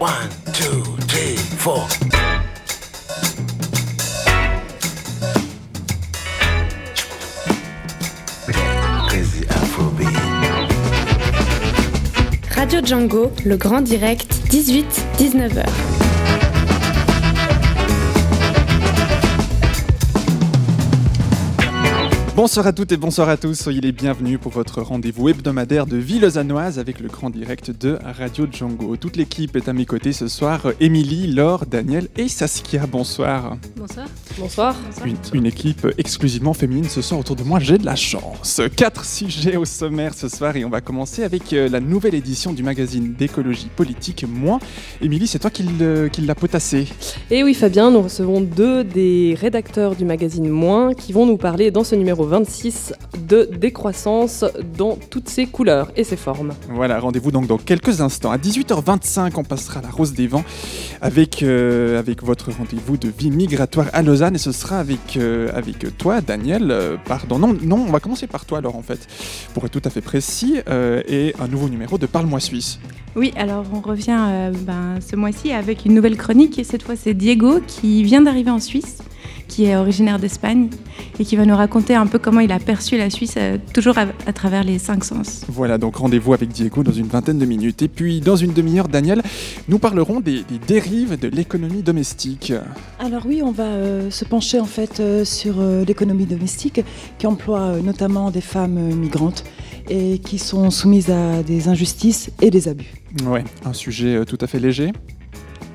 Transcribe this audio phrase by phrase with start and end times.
[0.00, 1.86] One, two, three, four.
[12.56, 16.09] Radio Django, le grand direct, 18-19h.
[22.42, 26.02] Bonsoir à toutes et bonsoir à tous, soyez les bienvenus pour votre rendez-vous hebdomadaire de
[26.18, 28.96] Lausannoise avec le grand direct de Radio Django.
[28.96, 33.58] Toute l'équipe est à mes côtés ce soir, Émilie, Laure, Daniel et Saskia, bonsoir.
[33.76, 34.06] Bonsoir.
[34.38, 34.76] Bonsoir.
[35.04, 38.62] Une, une équipe exclusivement féminine ce soir autour de moi, j'ai de la chance.
[38.74, 42.54] Quatre sujets au sommaire ce soir et on va commencer avec euh, la nouvelle édition
[42.54, 44.60] du magazine d'écologie politique Moi.
[45.02, 46.88] Émilie, c'est toi qui l'as potassé.
[47.30, 51.70] Et oui, Fabien, nous recevons deux des rédacteurs du magazine Moins qui vont nous parler
[51.70, 52.94] dans ce numéro 26
[53.28, 54.44] de décroissance
[54.78, 56.52] dans toutes ses couleurs et ses formes.
[56.70, 58.30] Voilà, rendez-vous donc dans quelques instants.
[58.30, 60.44] À 18h25, on passera à la Rose des Vents
[61.00, 64.36] avec, euh, avec votre rendez-vous de vie migratoire à Lausanne.
[64.36, 66.70] Et ce sera avec, euh, avec toi, Daniel.
[66.70, 69.00] euh, pardon, non, non, on va commencer par toi alors en fait,
[69.52, 70.58] pour être tout à fait précis.
[70.68, 72.78] euh, et un nouveau numéro de Parle-moi Suisse.
[73.16, 76.94] Oui, alors on revient euh, ben, ce mois-ci avec une nouvelle chronique et cette fois
[76.94, 78.98] c'est Diego qui vient d'arriver en Suisse,
[79.48, 80.70] qui est originaire d'Espagne
[81.18, 83.98] et qui va nous raconter un peu comment il a perçu la Suisse euh, toujours
[83.98, 85.44] à, à travers les cinq sens.
[85.48, 87.82] Voilà, donc rendez-vous avec Diego dans une vingtaine de minutes.
[87.82, 89.22] Et puis dans une demi-heure, Daniel,
[89.68, 92.52] nous parlerons des, des dérives de l'économie domestique.
[92.98, 96.80] Alors oui, on va euh, se pencher en fait euh, sur euh, l'économie domestique
[97.18, 99.44] qui emploie euh, notamment des femmes euh, migrantes
[99.88, 102.92] et qui sont soumises à des injustices et des abus.
[103.26, 104.92] Ouais, un sujet euh, tout à fait léger.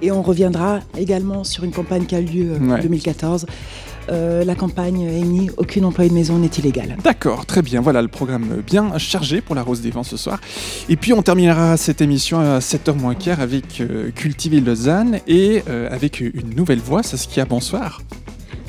[0.06, 2.74] Et on reviendra également sur une campagne qui a eu lieu euh, Ouais.
[2.80, 3.48] en 2014.
[4.12, 6.96] Euh, la campagne EMI, aucune employé de maison n'est illégale.
[7.04, 7.82] D'accord, très bien.
[7.82, 10.40] Voilà le programme bien chargé pour la Rose des Vents ce soir.
[10.90, 15.64] Et puis on terminera cette émission à 7h moins quart avec euh, Cultiver Lausanne et
[15.68, 18.04] euh, avec une nouvelle voix, Saskia, bonsoir.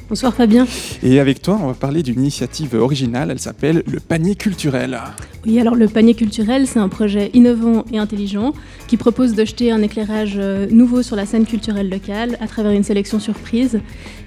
[0.09, 0.67] Bonsoir Fabien.
[1.03, 4.99] Et avec toi, on va parler d'une initiative originale, elle s'appelle le panier culturel.
[5.47, 8.53] Oui, alors le panier culturel, c'est un projet innovant et intelligent
[8.89, 12.73] qui propose de jeter un éclairage euh, nouveau sur la scène culturelle locale à travers
[12.73, 13.79] une sélection surprise.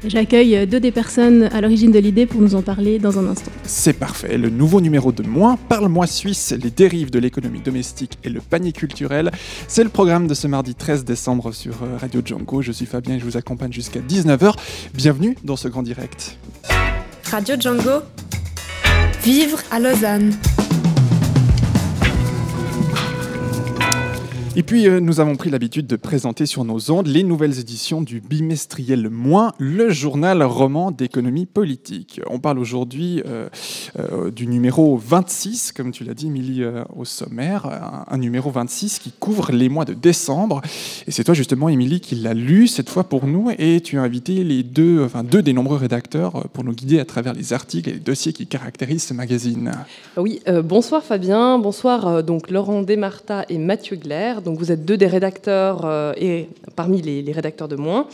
[0.08, 3.28] J'accueille euh, deux des personnes à l'origine de l'idée pour nous en parler dans un
[3.28, 3.52] instant.
[3.64, 8.30] C'est parfait, le nouveau numéro de Moi, Parle-moi Suisse, les dérives de l'économie domestique et
[8.30, 9.30] le panier culturel.
[9.68, 12.62] C'est le programme de ce mardi 13 décembre sur euh, Radio Django.
[12.62, 14.54] Je suis Fabien et je vous accompagne jusqu'à 19h.
[14.94, 16.38] Bienvenue dans ce grand direct.
[17.30, 18.04] Radio Django.
[19.22, 20.32] Vivre à Lausanne.
[24.60, 28.02] Et puis, euh, nous avons pris l'habitude de présenter sur nos ondes les nouvelles éditions
[28.02, 32.20] du bimestriel Moins, le journal roman d'économie politique.
[32.30, 33.48] On parle aujourd'hui euh,
[33.98, 39.14] euh, du numéro 26, comme tu l'as dit, Émilie, au sommaire, un, numéro 26 qui
[39.14, 40.60] couvre les mois de décembre.
[41.08, 44.02] Et c'est toi, justement, Émilie, qui l'a lu cette fois pour nous, et tu as
[44.02, 47.90] invité les deux, enfin, deux des nombreux rédacteurs pour nous guider à travers les articles
[47.90, 49.72] et les dossiers qui caractérisent ce magazine.
[50.18, 54.42] Oui, bonsoir Fabien, bonsoir donc Laurent Desmartas et Mathieu Glaire.
[54.50, 58.08] Donc vous êtes deux des rédacteurs euh, et parmi les, rédacteurs de moins.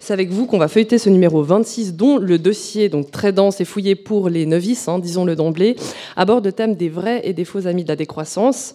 [0.00, 3.60] C'est avec vous qu'on va feuilleter ce numéro 26 dont le dossier, donc très dense
[3.60, 5.76] et fouillé pour les novices, hein, disons-le d'emblée,
[6.16, 8.74] aborde le thème des vrais et des faux amis de la décroissance.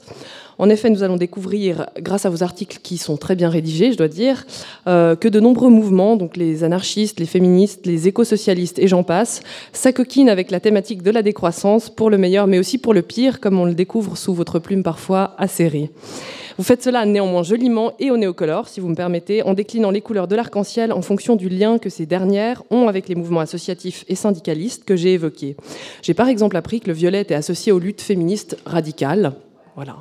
[0.59, 3.97] En effet, nous allons découvrir, grâce à vos articles qui sont très bien rédigés, je
[3.97, 4.45] dois dire,
[4.87, 9.41] euh, que de nombreux mouvements, donc les anarchistes, les féministes, les écosocialistes et j'en passe,
[9.71, 13.39] s'acoquinent avec la thématique de la décroissance pour le meilleur, mais aussi pour le pire,
[13.39, 15.91] comme on le découvre sous votre plume parfois acérée.
[16.57, 20.01] Vous faites cela néanmoins joliment et au néocolore, si vous me permettez, en déclinant les
[20.01, 24.05] couleurs de l'arc-en-ciel en fonction du lien que ces dernières ont avec les mouvements associatifs
[24.07, 25.55] et syndicalistes que j'ai évoqués.
[26.01, 29.33] J'ai par exemple appris que le violet était associé aux luttes féministes radicales.
[29.75, 29.97] Voilà.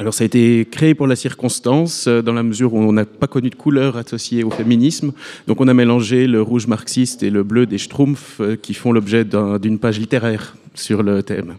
[0.00, 3.04] Alors ça a été créé pour la circonstance, euh, dans la mesure où on n'a
[3.04, 5.12] pas connu de couleur associée au féminisme.
[5.48, 8.92] Donc on a mélangé le rouge marxiste et le bleu des Schtroumpfs euh, qui font
[8.92, 11.56] l'objet d'un- d'une page littéraire sur le thème.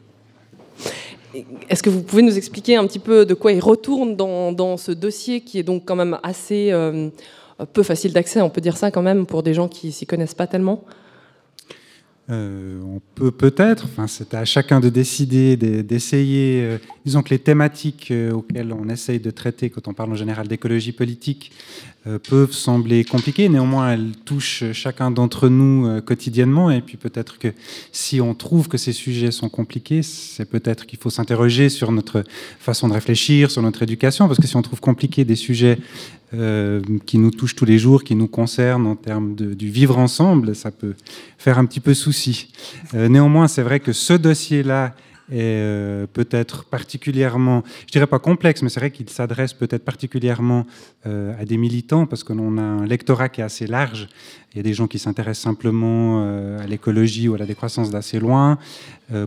[1.69, 4.77] Est-ce que vous pouvez nous expliquer un petit peu de quoi il retourne dans, dans
[4.77, 7.09] ce dossier qui est donc quand même assez euh,
[7.73, 10.33] peu facile d'accès, on peut dire ça quand même, pour des gens qui s'y connaissent
[10.33, 10.85] pas tellement?
[12.29, 16.61] Euh, on peut peut-être, enfin, c'est à chacun de décider, de- d'essayer.
[16.61, 20.15] euh, disons que les thématiques euh, auxquelles on essaye de traiter quand on parle en
[20.15, 21.51] général d'écologie politique
[22.29, 23.49] peuvent sembler compliquées.
[23.49, 26.71] Néanmoins, elles touchent chacun d'entre nous quotidiennement.
[26.71, 27.49] Et puis peut-être que
[27.91, 32.23] si on trouve que ces sujets sont compliqués, c'est peut-être qu'il faut s'interroger sur notre
[32.59, 34.27] façon de réfléchir, sur notre éducation.
[34.27, 35.77] Parce que si on trouve compliqué des sujets
[36.33, 39.97] euh, qui nous touchent tous les jours, qui nous concernent en termes de, du vivre
[39.97, 40.93] ensemble, ça peut
[41.37, 42.49] faire un petit peu souci.
[42.93, 44.93] Euh, néanmoins, c'est vrai que ce dossier-là
[45.31, 50.65] est peut-être particulièrement, je dirais pas complexe, mais c'est vrai qu'il s'adresse peut-être particulièrement
[51.05, 54.07] à des militants parce que l'on a un lectorat qui est assez large.
[54.53, 56.23] Il y a des gens qui s'intéressent simplement
[56.57, 58.57] à l'écologie ou à la décroissance d'assez loin,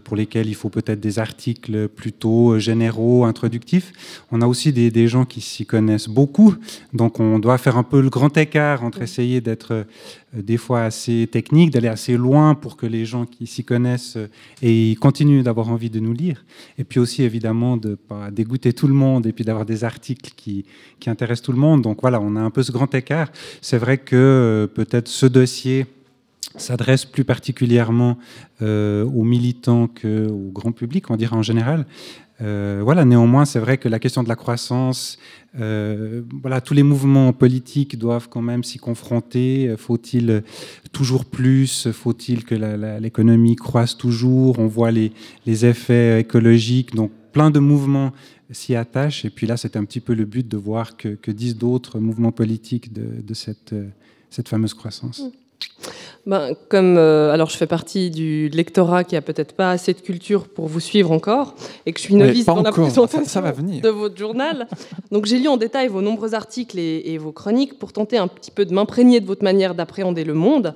[0.04, 3.92] pour lesquels il faut peut-être des articles plutôt généraux, introductifs.
[4.32, 6.54] On a aussi des, des gens qui s'y connaissent beaucoup,
[6.92, 9.86] donc on doit faire un peu le grand écart entre essayer d'être
[10.32, 14.18] des fois assez technique, d'aller assez loin pour que les gens qui s'y connaissent
[14.62, 16.44] et continuent d'avoir envie de nous lire.
[16.78, 20.32] Et puis aussi, évidemment, de pas dégoûter tout le monde et puis d'avoir des articles
[20.36, 20.64] qui,
[21.00, 21.82] qui intéressent tout le monde.
[21.82, 23.30] Donc voilà, on a un peu ce grand écart.
[23.60, 25.86] C'est vrai que peut-être ce dossier
[26.56, 28.18] s'adresse plus particulièrement
[28.60, 31.86] euh, aux militants qu'au grand public, on dire en général.
[32.40, 35.18] Euh, voilà, néanmoins, c'est vrai que la question de la croissance,
[35.60, 39.74] euh, voilà, tous les mouvements politiques doivent quand même s'y confronter.
[39.78, 40.42] Faut-il
[40.92, 41.90] toujours plus?
[41.92, 42.54] Faut-il que
[43.00, 44.58] l'économie croisse toujours?
[44.58, 45.12] On voit les,
[45.46, 48.12] effets écologiques, donc plein de mouvements
[48.50, 49.24] s'y attachent.
[49.24, 52.32] Et puis là, c'est un petit peu le but de voir que, disent d'autres mouvements
[52.32, 55.20] politiques de, cette fameuse croissance.
[55.20, 55.30] Mmh.
[56.24, 60.00] Ben, comme euh, alors je fais partie du lectorat qui a peut-être pas assez de
[60.00, 63.50] culture pour vous suivre encore et que je suis novice dans la présentation ça, va
[63.50, 63.82] venir.
[63.82, 64.68] de votre journal,
[65.10, 68.28] donc j'ai lu en détail vos nombreux articles et, et vos chroniques pour tenter un
[68.28, 70.74] petit peu de m'imprégner de votre manière d'appréhender le monde.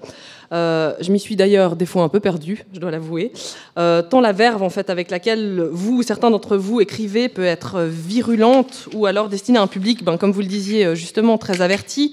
[0.53, 3.33] Euh, je m'y suis d'ailleurs des fois un peu perdue, je dois l'avouer.
[3.79, 7.45] Euh, tant la verve en fait avec laquelle vous ou certains d'entre vous écrivez peut
[7.45, 11.63] être virulente ou alors destinée à un public, ben, comme vous le disiez justement, très
[11.63, 12.13] averti.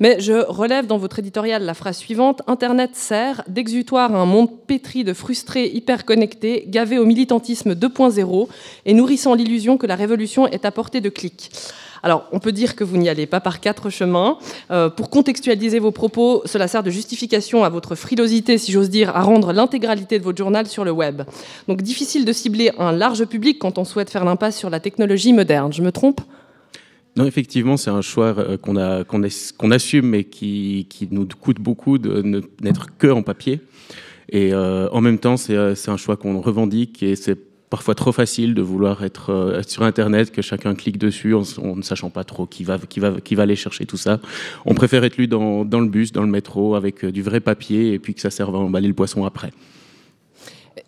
[0.00, 4.50] Mais je relève dans votre éditorial la phrase suivante Internet sert d'exutoire à un monde
[4.66, 8.48] pétri de frustrés hyper connectés, gavés au militantisme 2.0
[8.84, 11.50] et nourrissant l'illusion que la révolution est à portée de clics.
[12.02, 14.36] Alors, on peut dire que vous n'y allez pas par quatre chemins.
[14.70, 19.16] Euh, pour contextualiser vos propos, cela sert de justification à votre frilosité, si j'ose dire,
[19.16, 21.22] à rendre l'intégralité de votre journal sur le web.
[21.68, 25.32] Donc, difficile de cibler un large public quand on souhaite faire l'impasse sur la technologie
[25.32, 25.72] moderne.
[25.72, 26.20] Je me trompe?
[27.14, 32.86] Non, effectivement, c'est un choix euh, qu'on assume, mais qui, nous coûte beaucoup de n'être
[32.96, 33.60] que en papier.
[34.30, 37.38] Et euh, en même temps, euh, c'est un choix qu'on revendique et c'est
[37.68, 41.42] parfois trop facile de vouloir être, sur Internet, que chacun clique dessus en,
[41.76, 42.78] ne sachant pas trop qui va
[43.38, 44.20] aller chercher tout ça.
[44.66, 47.92] On préfère être lu dans, dans le bus, dans le métro, avec du vrai papier,
[47.92, 49.52] et puis que ça serve à emballer le poisson après.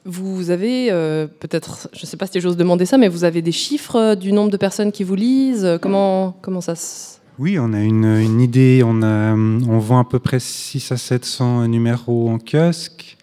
[0.04, 3.42] Vous avez, euh, peut-être, je ne sais pas si j'ose demander ça, mais vous avez
[3.42, 7.14] des chiffres euh, du nombre de personnes qui vous lisent Comment, comment ça se...
[7.36, 8.82] Oui, on a une, idée.
[8.84, 13.16] On, vend à peu près 6 à 700 numéros en kiosque,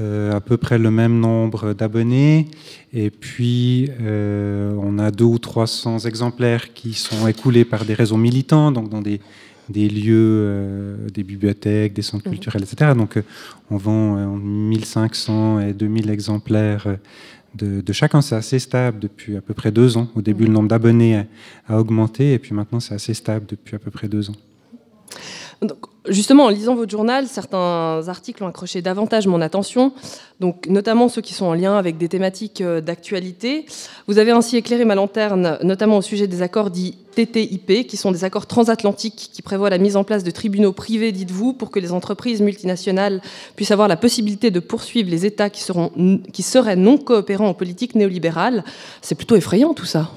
[0.00, 2.46] euh, à peu près le même nombre d'abonnés.
[2.92, 8.16] Et puis, euh, on a 2 ou 300 exemplaires qui sont écoulés par des réseaux
[8.16, 9.20] militants, donc dans des
[9.70, 12.34] des lieux, euh, des bibliothèques, des centres mhm.
[12.34, 12.92] culturels, etc.
[12.96, 13.22] Donc euh,
[13.70, 16.86] on vend 1500 euh, et 2000 exemplaires
[17.54, 18.20] de, de chacun.
[18.20, 20.08] C'est assez stable depuis à peu près deux ans.
[20.16, 20.54] Au début, le mhm.
[20.54, 21.24] nombre d'abonnés
[21.68, 24.36] a, augmenté et puis maintenant, c'est assez stable depuis à peu près deux ans.
[26.08, 29.92] Justement, en lisant votre journal, certains articles ont accroché davantage mon attention,
[30.40, 33.66] donc notamment ceux qui sont en lien avec des thématiques euh, d'actualité.
[34.06, 38.12] Vous avez ainsi éclairé ma lanterne, notamment au sujet des accords dits TTIP, qui sont
[38.12, 41.78] des accords transatlantiques qui prévoient la mise en place de tribunaux privés, dites-vous, pour que
[41.78, 43.20] les entreprises multinationales
[43.54, 45.62] puissent avoir la possibilité de poursuivre les États qui,
[46.32, 48.64] qui seraient non coopérants en politique néolibérale.
[49.02, 50.10] C'est plutôt effrayant tout ça.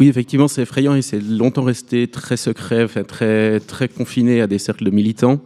[0.00, 4.56] Oui, effectivement, c'est effrayant et c'est longtemps resté très secret, très, très confiné à des
[4.56, 5.42] cercles de militants.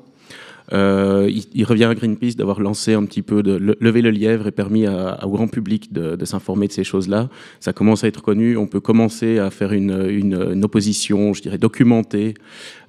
[0.72, 4.52] Euh, il, revient à Greenpeace d'avoir lancé un petit peu, de lever le lièvre et
[4.52, 7.28] permis au grand public de, s'informer de ces choses-là.
[7.58, 8.56] Ça commence à être connu.
[8.56, 12.34] On peut commencer à faire une, opposition, je dirais, documentée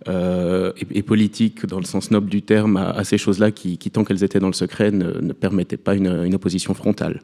[0.08, 4.24] euh, et, politique dans le sens noble du terme à, ces choses-là qui, tant qu'elles
[4.24, 7.22] étaient dans le secret, ne, permettaient pas une opposition frontale.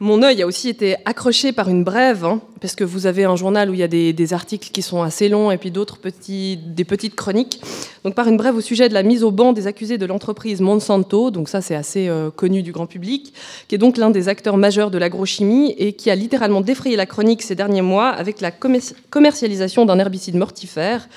[0.00, 3.34] Mon œil a aussi été accroché par une brève, hein, parce que vous avez un
[3.34, 6.56] journal où il y a des, articles qui sont assez longs et puis d'autres petits,
[6.56, 7.60] des petites chroniques.
[8.04, 10.60] Donc par une brève au sujet de la mise au banc des accusés de l'entreprise
[10.60, 13.32] Monsanto, donc ça c'est assez euh, connu du grand public,
[13.66, 17.06] qui est donc l'un des acteurs majeurs de l'agrochimie et qui a littéralement défrayé la
[17.06, 21.08] chronique ces derniers mois avec la commercialisation d'un herbicide mortifère.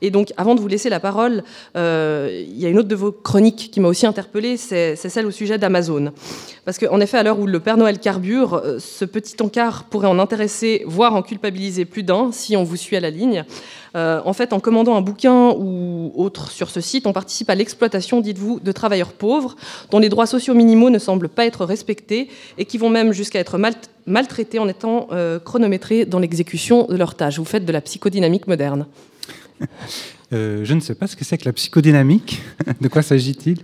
[0.00, 1.42] Et donc avant de vous laisser la parole,
[1.76, 5.26] euh, il y a une autre de vos chroniques qui m'a aussi interpellée, c'est celle
[5.26, 6.12] au sujet d'Amazon.
[6.68, 10.06] Parce qu'en effet, à l'heure où le Père Noël carbure, euh, ce petit encart pourrait
[10.06, 13.46] en intéresser, voire en culpabiliser plus d'un si on vous suit à la ligne.
[13.96, 17.54] Euh, en fait, en commandant un bouquin ou autre sur ce site, on participe à
[17.54, 19.56] l'exploitation, dites-vous, de travailleurs pauvres
[19.90, 23.38] dont les droits sociaux minimaux ne semblent pas être respectés et qui vont même jusqu'à
[23.38, 23.58] être
[24.04, 27.38] maltraités en étant euh, chronométrés dans l'exécution de leurs tâches.
[27.38, 28.84] Vous faites de la psychodynamique moderne.
[30.30, 32.42] je ne sais pas ce que c'est que la psychodynamique.
[32.82, 33.60] de quoi s'agit-il?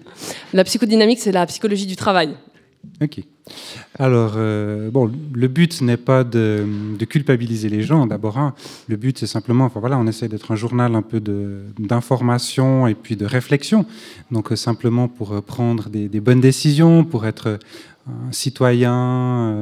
[0.55, 2.35] La psychodynamique, c'est la psychologie du travail.
[3.03, 3.23] Ok.
[3.99, 6.67] Alors, euh, bon, le but n'est pas de,
[7.09, 8.07] culpabiliser les gens.
[8.07, 8.55] D'abord, hein.
[8.89, 11.21] le but, c'est simplement, enfin voilà, on essaie d'être un journal un peu
[11.79, 13.85] d'information et puis de réflexion.
[14.31, 17.59] Donc, euh, simplement pour euh, prendre des, bonnes décisions, pour être
[18.07, 19.55] un citoyen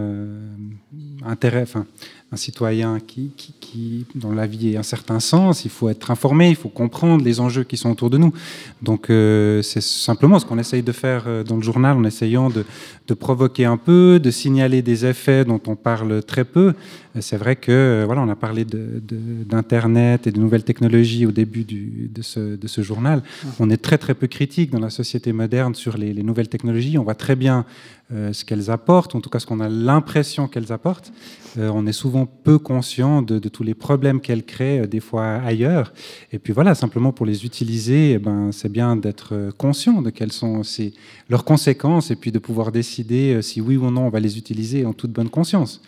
[1.25, 1.87] intérêt, enfin,
[2.33, 5.65] un citoyen qui, dont la vie ait un certain sens.
[5.65, 8.33] Il faut être informé, il faut comprendre les enjeux qui sont autour de nous.
[8.81, 12.65] Donc, c'est simplement ce qu'on essaye de faire dans le journal en essayant de,
[13.13, 16.73] de provoquer un peu, de signaler des effets dont on parle très peu.
[17.15, 21.31] Euh, C'est vrai que euh, voilà, on a parlé d'Internet et de nouvelles technologies au
[21.31, 23.23] début de, ce, journal.
[23.61, 26.97] On est très très peu critique dans la société moderne sur les, les nouvelles technologies.
[26.97, 27.67] On voit très bien
[28.13, 31.13] euh, ce qu'elles apportent, en tout cas ce qu'on a l'impression qu'elles apportent.
[31.59, 35.93] On est souvent peu conscient de, tous les problèmes qu'elles créent, des fois ailleurs.
[36.33, 40.33] Et puis voilà, simplement pour les utiliser, eh ben, c'est bien d'être conscient de quelles
[40.33, 40.95] sont ces-
[41.29, 44.39] leurs conséquences et puis de pouvoir décider euh, si oui ou non on va les
[44.39, 45.81] utiliser en toute bonne conscience.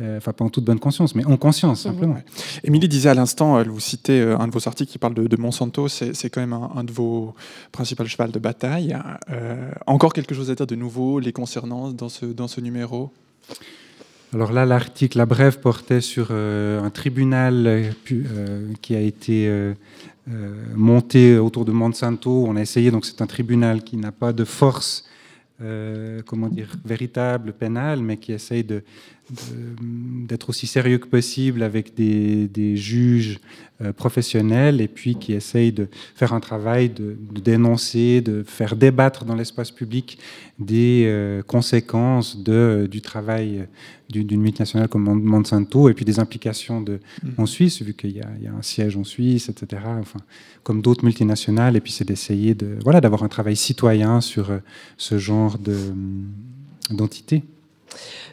[0.00, 2.14] Euh, Enfin, pas en toute bonne conscience, mais en conscience, simplement.
[2.14, 2.24] Ouais.
[2.62, 5.26] Émilie disait à l'instant, elle vous citait euh, un de vos articles qui parle de,
[5.26, 7.34] de Monsanto, c'est quand même un, un de vos
[7.72, 8.96] principaux chevals de bataille.
[9.30, 13.10] Euh, encore quelque chose à dire de nouveau, les concernant dans ce, dans ce numéro?
[14.34, 19.74] Alors là, l'article, la brève, portait sur euh, un tribunal euh, qui a été euh,
[20.74, 22.44] monté autour de Monsanto.
[22.46, 25.06] On a essayé, donc c'est un tribunal qui n'a pas de force,
[25.60, 28.82] euh, comment dire, véritable, pénale, mais qui essaye de-
[29.80, 33.40] d'être aussi sérieux que possible avec des, des juges
[33.82, 38.74] euh, professionnels et puis qui essaye de faire un travail de, de dénoncer, de faire
[38.76, 40.18] débattre dans l'espace public
[40.58, 43.66] des euh, conséquences de, du travail
[44.08, 46.98] du- d'une multinationale comme Mon- Monsanto et puis des implications de,
[47.36, 49.82] en Suisse, vu qu'il y, y a un siège en Suisse, etc.
[50.00, 50.20] Enfin,
[50.62, 54.50] comme d'autres multinationales, et puis c'est d'essayer de, voilà, d'avoir un travail citoyen sur
[54.96, 56.28] ce genre hum,
[56.90, 57.42] d'entité.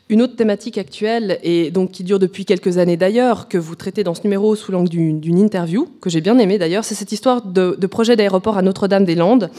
[0.07, 4.03] Une autre thématique actuelle, et donc qui dure depuis quelques années d'ailleurs, que vous traitez
[4.03, 7.41] dans ce numéro sous l'angle d'une interview, que j'ai bien aimé d'ailleurs, c'est cette histoire
[7.43, 9.49] de, projet d'aéroport à Notre-Dame-des-Landes.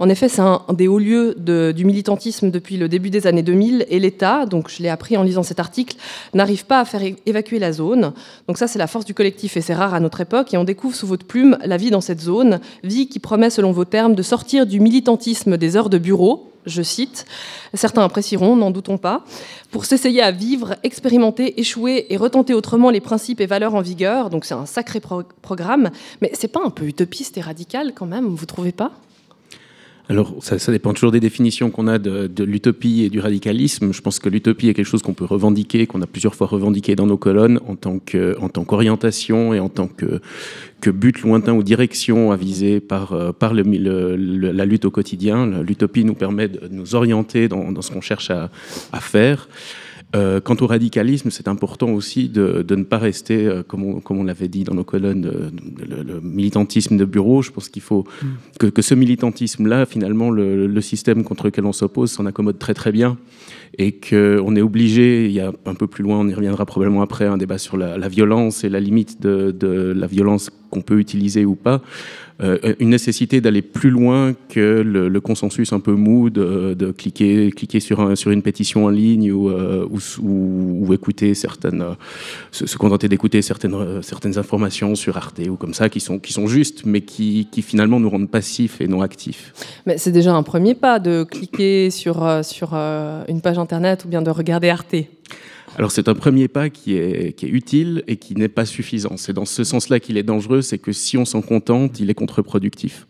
[0.00, 3.86] En effet, c'est un des hauts lieux du militantisme depuis le début des années 2000,
[3.88, 5.96] et l'État, donc je l'ai appris en lisant cet article,
[6.34, 8.12] n'arrive pas à faire évacuer la zone.
[8.48, 10.64] Donc ça, c'est la force du collectif, et c'est rare à notre époque, et on
[10.64, 14.16] découvre sous votre plume la vie dans cette zone, vie qui promet, selon vos termes,
[14.16, 17.26] de sortir du militantisme des heures de bureau, je cite,
[17.74, 19.24] certains apprécieront, n'en doutons pas,
[19.70, 24.30] pour s'essayer à vivre, expérimenter, échouer et retenter autrement les principes et valeurs en vigueur.
[24.30, 25.90] Donc c'est un sacré pro- programme,
[26.20, 28.92] mais c'est pas un peu utopiste et radical quand même, vous trouvez pas?
[30.12, 33.94] Alors, ça, dépend toujours des définitions qu'on a de, l'utopie et du radicalisme.
[33.94, 36.94] Je pense que l'utopie est quelque chose qu'on peut revendiquer, qu'on a plusieurs fois revendiqué
[36.94, 40.20] dans nos colonnes en tant tant qu'orientation et en tant que,
[40.82, 45.46] que but lointain ou direction à viser par, euh, par la lutte au quotidien.
[45.62, 48.50] L'utopie nous permet de nous orienter dans, dans ce qu'on cherche à,
[48.92, 49.48] à faire.
[50.14, 54.00] Euh, quant au radicalisme, c'est important aussi de, de ne pas rester, euh, comme on,
[54.00, 55.50] comme on l'avait dit dans nos colonnes, euh,
[55.88, 57.40] le, le militantisme de bureau.
[57.40, 58.04] Je pense qu'il faut
[58.58, 62.74] que, que ce militantisme-là, finalement, le, le système contre lequel on s'oppose s'en accommode très
[62.74, 63.16] très bien
[63.78, 67.00] et qu'on est obligé, il y a un peu plus loin, on y reviendra probablement
[67.00, 70.80] après, un débat sur la, la violence et la limite de, de la violence qu'on
[70.82, 71.80] peut utiliser ou pas,
[72.42, 77.52] euh, une nécessité d'aller plus loin que le, consensus un peu mou de, de cliquer,
[77.52, 81.92] cliquer sur, sur une pétition en ligne ou, euh, ou, ou- ou écouter certaines, euh,
[82.50, 86.32] se, contenter d'écouter certaines, euh, certaines informations sur Arte ou comme ça qui sont, qui
[86.32, 89.52] sont justes, mais qui, qui finalement nous rendent passifs et non actifs.
[89.86, 94.04] Mais c'est déjà un premier pas de cliquer sur, euh, sur euh, une page internet
[94.04, 94.96] ou bien de regarder Arte.
[95.76, 99.16] Alors c'est un premier pas qui est, qui est utile et qui n'est pas suffisant.
[99.16, 102.14] C'est dans ce sens-là qu'il est dangereux, c'est que si on s'en contente, il est
[102.14, 103.06] contre-productif.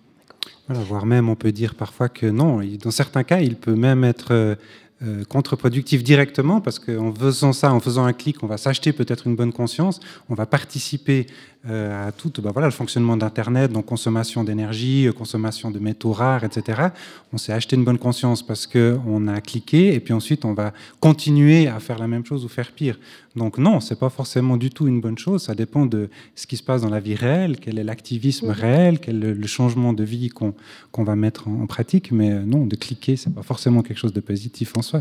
[0.69, 2.61] Voire même, on peut dire parfois que non.
[2.83, 4.54] Dans certains cas, il peut même être euh,
[5.02, 9.26] euh, contre-productif directement parce qu'en faisant ça, en faisant un clic, on va s'acheter peut-être
[9.26, 11.26] une bonne conscience, on va participer
[11.69, 16.42] à tout bah voilà, le fonctionnement d'Internet, donc consommation d'énergie, euh, consommation de métaux rares,
[16.45, 16.88] etc.
[17.33, 20.73] On s'est acheté une bonne conscience parce qu'on a cliqué et puis ensuite on va
[20.99, 22.99] continuer à faire la même chose ou faire pire.
[23.37, 25.45] Donc non, c'est pas forcément du tout une bonne chose.
[25.45, 28.52] Ça dépend de ce qui se passe dans la vie réelle, quel est l'activisme Mhm.
[28.52, 30.54] réel, quel est le, changement de vie qu'on
[30.90, 32.11] qu'on va mettre en, en pratique.
[32.11, 35.00] Mais euh, non, de cliquer, c'est pas forcément quelque chose de positif en soi.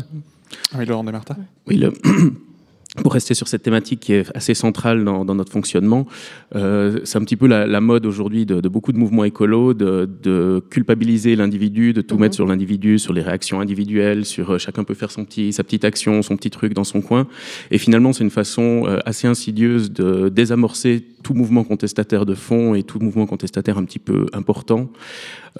[0.72, 1.36] Ah Oui, Laurent Desmartin.
[1.66, 1.92] Oui, le,
[2.96, 6.06] pour rester sur cette thématique qui est assez centrale dans, dans notre fonctionnement,
[6.54, 9.72] euh, c'est un petit peu la, la mode aujourd'hui de, de, beaucoup de mouvements écolos
[9.72, 12.20] de, de culpabiliser l'individu, de tout mmh.
[12.20, 15.64] mettre sur l'individu, sur les réactions individuelles, sur euh, chacun peut faire son petit, sa
[15.64, 17.26] petite action, son petit truc dans son coin.
[17.70, 22.74] Et finalement, c'est une façon euh, assez insidieuse de désamorcer tout mouvement contestataire de fond
[22.74, 24.90] et tout mouvement contestataire un petit peu important.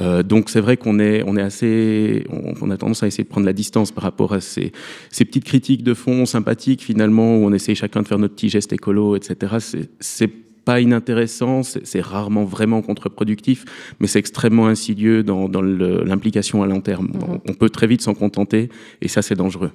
[0.00, 3.24] Euh, donc c'est vrai qu'on est, on est assez, on, on, a tendance à essayer
[3.24, 4.72] de prendre la distance par rapport à ces,
[5.10, 8.48] ces petites critiques de fond sympathiques finalement où on essaye chacun de faire notre petit
[8.48, 9.56] geste écolo, etc.
[10.00, 10.30] C'est
[10.64, 13.64] pas inintéressant, c'est rarement vraiment contre-productif,
[13.98, 17.06] mais c'est extrêmement insidieux dans, dans l'implication à long terme.
[17.06, 17.40] Mm -hmm.
[17.48, 18.68] On peut très vite s'en contenter
[19.00, 19.72] et ça c'est dangereux.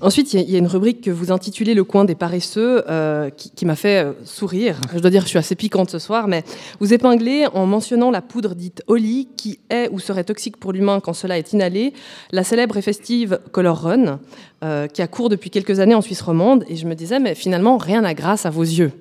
[0.00, 3.64] Ensuite, il y, a une rubrique que vous intitulez Le coin des paresseux euh, qui,
[3.64, 4.78] m'a fait euh, sourire.
[4.92, 6.44] Je dois dire, je suis assez piquante ce soir, mais
[6.80, 11.00] vous épinglez en mentionnant la poudre dite Oli qui est ou serait toxique pour l'humain
[11.00, 11.94] quand cela est inhalé,
[12.30, 14.20] la célèbre et festive Color Run
[14.64, 16.64] euh, qui a cours depuis quelques années en Suisse romande.
[16.68, 18.92] Et je me disais, mais finalement, rien n'a grâce à vos yeux.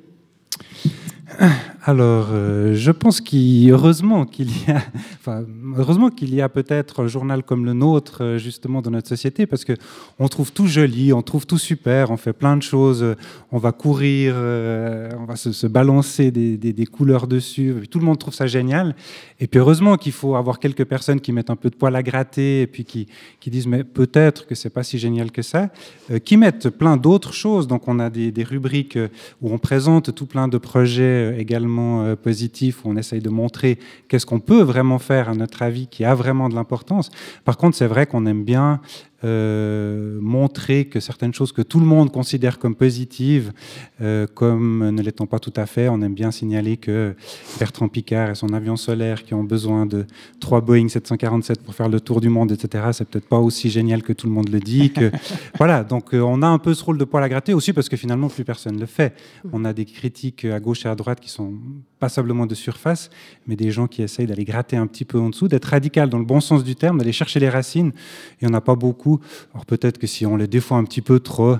[1.87, 4.81] Alors, euh, je pense qu'heureusement qu'il y a,
[5.77, 9.45] heureusement qu'il y a peut-être un journal comme le nôtre euh, justement dans notre société,
[9.45, 9.73] parce que
[10.19, 13.15] on trouve tout joli, on trouve tout super, on fait plein de choses,
[13.51, 18.33] on va courir, euh, on va se, balancer des, couleurs dessus, tout le monde trouve
[18.33, 18.95] ça génial.
[19.39, 22.03] Et puis heureusement qu'il faut avoir quelques personnes qui mettent un peu de poil à
[22.03, 23.07] gratter et puis qui,
[23.47, 25.69] disent mais peut-être que c'est pas si génial que ça,
[26.09, 27.67] euh, qui mettent plein d'autres choses.
[27.67, 28.97] Donc on a des rubriques
[29.41, 33.79] où on présente tout plein de projets également euh, positif où on essaye de montrer
[34.07, 37.09] qu'est-ce qu'on peut vraiment faire à notre avis qui a vraiment de l'importance.
[37.43, 38.81] Par contre, c'est vrai qu'on aime bien
[39.23, 43.53] euh, montrer que certaines choses que tout le monde considère comme positives,
[44.01, 47.15] euh, comme ne l'étant pas tout à fait, on aime bien signaler que
[47.57, 50.05] Bertrand Picard et son avion solaire qui ont besoin de
[50.41, 54.03] trois Boeing 747 pour faire le tour du monde, etc., c'est peut-être pas aussi génial
[54.03, 54.91] que tout le monde le dit.
[54.91, 55.11] Que,
[55.57, 57.87] voilà, donc euh, on a un peu ce rôle de poil à gratter aussi parce
[57.87, 59.13] que finalement plus personne le fait.
[59.53, 61.53] On a des critiques à gauche et à droite qui sont
[61.99, 63.09] passablement de surface,
[63.47, 66.19] mais des gens qui essayent d'aller gratter un petit peu en dessous, d'être radical dans
[66.19, 67.93] le bon sens du terme, d'aller chercher les racines.
[68.41, 69.04] Il n'y en a pas beaucoup.
[69.53, 71.57] Alors peut-être que si on les défend un petit peu trop,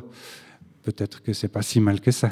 [0.84, 2.32] peut-être que c'est pas si mal que ça.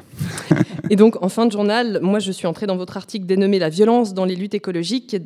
[0.90, 3.70] Et donc, en fin de journal, moi, je suis entrée dans votre article dénommé La
[3.70, 5.18] violence dans les luttes écologiques,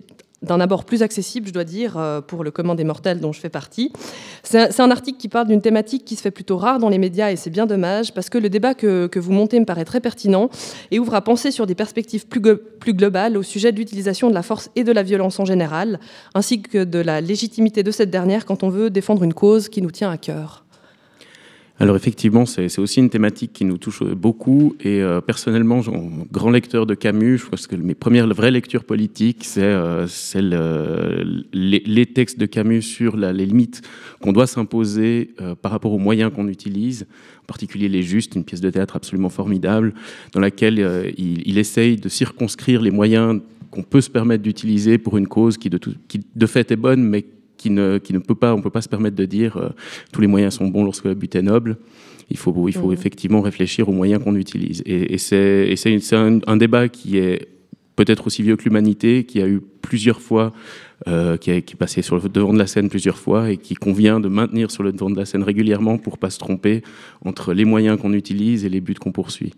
[0.44, 3.40] d'un abord plus accessible, je dois dire, euh, pour le commun des mortels dont je
[3.40, 3.92] fais partie.
[4.44, 7.32] C'est un, article qui parle d'une thématique qui se fait plutôt rare dans les médias
[7.32, 10.50] et c'est bien dommage parce que le débat que, vous montez me paraît très pertinent
[10.92, 14.44] et ouvre à penser sur des perspectives plus globales au sujet de l'utilisation de la
[14.44, 16.00] force et de la violence en général,
[16.36, 19.82] ainsi que de la légitimité de cette dernière quand on veut défendre une cause qui
[19.82, 20.67] nous tient à cœur.
[21.80, 24.76] Alors effectivement, c'est aussi une thématique qui nous touche beaucoup.
[24.82, 25.82] Et euh, personnellement,
[26.32, 31.44] grand lecteur de Camus, je pense que mes premières vraies lectures politiques, c'est euh, le,
[31.54, 33.84] les, textes de Camus sur les limites
[34.22, 37.06] qu'on doit s'imposer euh, par rapport aux moyens qu'on utilise,
[37.44, 39.94] en particulier Les Justes, une pièce de théâtre absolument formidable,
[40.34, 45.18] dans laquelle euh, il, essaye de circonscrire les moyens qu'on peut se permettre d'utiliser pour
[45.18, 47.26] une cause qui de, qui de fait est bonne, mais
[47.58, 49.70] qui ne, qui ne peut pas, on peut pas se permettre de dire euh,
[50.12, 51.78] tous les moyens sont bons lorsque le but est noble.
[52.30, 52.94] Il faut, il faut mmh.
[52.94, 54.84] effectivement réfléchir aux moyens qu'on utilise.
[54.86, 57.48] Et, et c'est un, un débat qui est
[57.98, 60.54] peut-être aussi vieux que l'humanité, qui a eu plusieurs fois,
[61.08, 63.58] euh, qui, a, qui est passé sur le devant de la scène plusieurs fois et
[63.58, 66.84] qui convient de maintenir sur le devant de la scène régulièrement pour pas se tromper
[67.26, 69.54] entre les moyens qu'on utilise et les buts qu'on poursuit.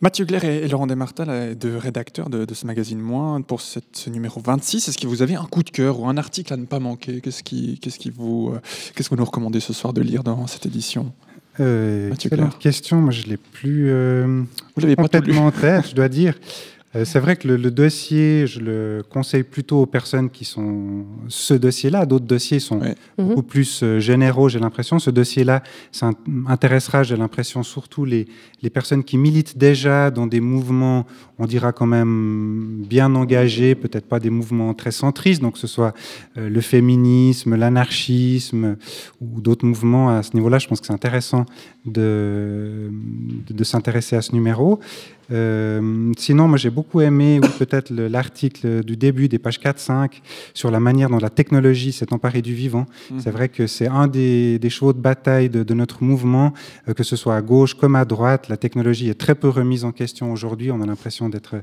[0.00, 4.10] Mathieu Glaire et, Laurent Desmartin, deux rédacteurs de, de, ce magazine Moins, pour cette, ce
[4.10, 6.66] numéro 26, est-ce que vous avez un coup de cœur ou un article à ne
[6.66, 7.20] pas manquer?
[7.20, 8.60] Qu'est-ce qui, qu'est-ce qui vous, euh,
[8.94, 11.12] qu'est-ce que vous nous recommandez ce soir de lire dans cette édition?
[11.60, 14.42] Euh, Quelle question Moi, je l'ai plus euh,
[14.74, 16.34] vous l'avez complètement en tête, je dois dire.
[16.96, 21.04] Euh, c'est vrai que le, le, dossier, je le conseille plutôt aux personnes qui sont
[21.28, 22.06] ce dossier-là.
[22.06, 22.94] D'autres dossiers sont ouais.
[23.18, 23.44] beaucoup mmh.
[23.44, 24.98] plus euh, généraux, j'ai l'impression.
[24.98, 26.10] Ce dossier-là, ça
[26.46, 28.26] intéressera, j'ai l'impression, surtout les,
[28.62, 31.06] les personnes qui militent déjà dans des mouvements,
[31.38, 35.66] on dira quand même bien engagés, peut-être pas des mouvements très centristes, donc que ce
[35.66, 35.92] soit
[36.38, 38.76] euh, le féminisme, l'anarchisme
[39.20, 40.58] ou d'autres mouvements à ce niveau-là.
[40.58, 41.44] Je pense que c'est intéressant
[41.84, 42.90] de,
[43.48, 44.80] de, de s'intéresser à ce numéro.
[45.32, 50.20] Euh, sinon, moi j'ai beaucoup aimé peut-être l'article du début des pages 4-5
[50.54, 52.86] sur la manière dont la technologie s'est emparée du vivant.
[53.10, 53.20] Mmh.
[53.20, 56.52] C'est vrai que c'est un des, des, chevaux de bataille de, de notre mouvement,
[56.88, 58.48] euh, que ce soit à gauche comme à droite.
[58.48, 60.70] La technologie est très peu remise en question aujourd'hui.
[60.70, 61.56] On a l'impression d'être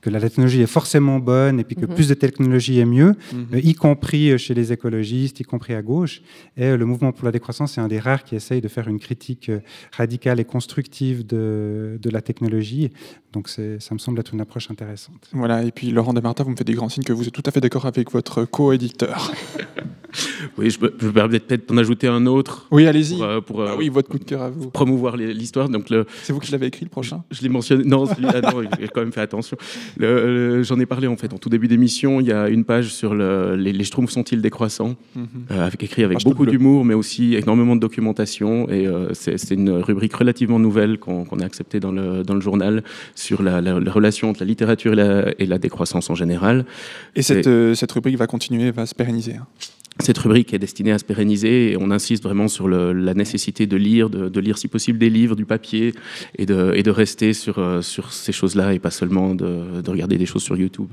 [0.00, 1.94] que la technologie est forcément bonne et puis que mmh.
[1.94, 3.36] plus de technologie est mieux, mmh.
[3.54, 6.22] euh, y compris chez les écologistes, y compris à gauche.
[6.56, 8.88] Et euh, le mouvement pour la décroissance est un des rares qui essaye de faire
[8.88, 9.50] une critique
[9.92, 12.90] radicale et constructive de, de la technologie.
[13.32, 15.28] Donc ça me semble être une approche intéressante.
[15.32, 17.42] Voilà, et puis Laurent Desmartin, vous me faites des grands signes que vous êtes tout
[17.44, 19.32] à fait d'accord avec votre co-éditeur.
[20.58, 22.66] Oui, je peux, je peux peut-être en ajouter un autre.
[22.70, 23.16] Oui, allez-y.
[23.16, 24.70] Pour, euh, pour, euh, Ah oui, votre coup de cœur à vous.
[24.70, 25.68] promouvoir l'histoire.
[25.68, 27.22] Donc le, C'est vous qui l'avez écrit le prochain?
[27.30, 27.84] Je l'ai mentionné.
[27.84, 29.56] Non, celui-là, non, j'ai quand même fait attention.
[30.00, 32.20] J'en ai parlé en fait en tout début d'émission.
[32.20, 35.26] Il y a une page sur le, les, les Schtroumpfs sont-ils décroissants, Mhm.
[35.50, 38.68] euh, avec, écrit avec beaucoup d'humour, mais aussi énormément de documentation.
[38.70, 42.82] Et euh, c'est une rubrique relativement nouvelle qu'on a acceptée dans le, dans le journal
[43.14, 46.64] sur la, la- la relation entre la littérature et la, et la décroissance en général.
[47.14, 49.34] Et cette, euh, rubrique va continuer, va se pérenniser.
[49.98, 53.76] Cette rubrique est destinée à se pérenniser et on insiste vraiment sur la nécessité de
[53.76, 55.94] lire, de, lire si possible des livres, du papier
[56.36, 60.26] et de, rester sur, euh, sur ces choses-là et pas seulement de, de regarder des
[60.26, 60.88] choses sur YouTube.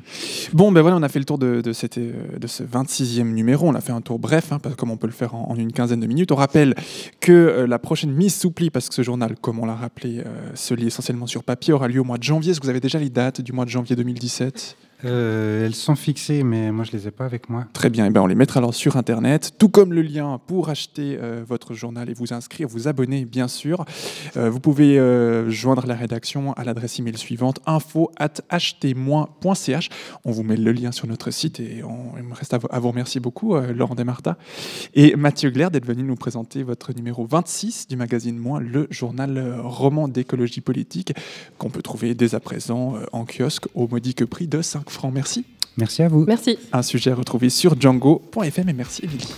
[0.54, 3.68] Bon, ben voilà, on a fait le tour de, euh, ce 26e numéro.
[3.68, 6.00] On a fait un tour bref, hein, comme on peut le faire en, une quinzaine
[6.00, 6.32] de minutes.
[6.32, 6.74] On rappelle
[7.20, 10.24] que euh, la prochaine mise sous pli, parce que ce journal, comme on l'a rappelé,
[10.56, 12.52] se lit essentiellement sur papier, aura lieu au mois de janvier.
[12.52, 15.96] Est-ce que vous avez déjà les dates du mois de janvier 2017 Euh, elles sont
[15.96, 17.66] fixées, mais moi, je les ai pas avec moi.
[17.74, 20.70] Très bien, et ben on les mettra alors sur Internet, tout comme le lien pour
[20.70, 23.86] acheter euh, votre journal et vous inscrire, vous abonner bien sûr.
[24.38, 24.94] Euh, vous pouvez
[25.50, 29.90] joindre la rédaction à l'adresse email suivante info at acheter-ch.
[30.26, 31.82] On vous met le lien sur notre site et
[32.18, 34.36] il me reste à vous, remercier beaucoup, Laurent Desmartas
[34.94, 39.56] et Mathieu Glaire d'être venu nous présenter votre numéro 26 du magazine Moins, le journal
[39.62, 41.14] roman d'écologie politique
[41.58, 45.14] qu'on peut trouver dès à présent en kiosque au modique prix de 5 francs.
[45.14, 45.46] Merci.
[45.78, 46.26] Merci à vous.
[46.28, 46.58] Merci.
[46.72, 49.34] Un sujet à retrouver sur django.fm et merci Émilie.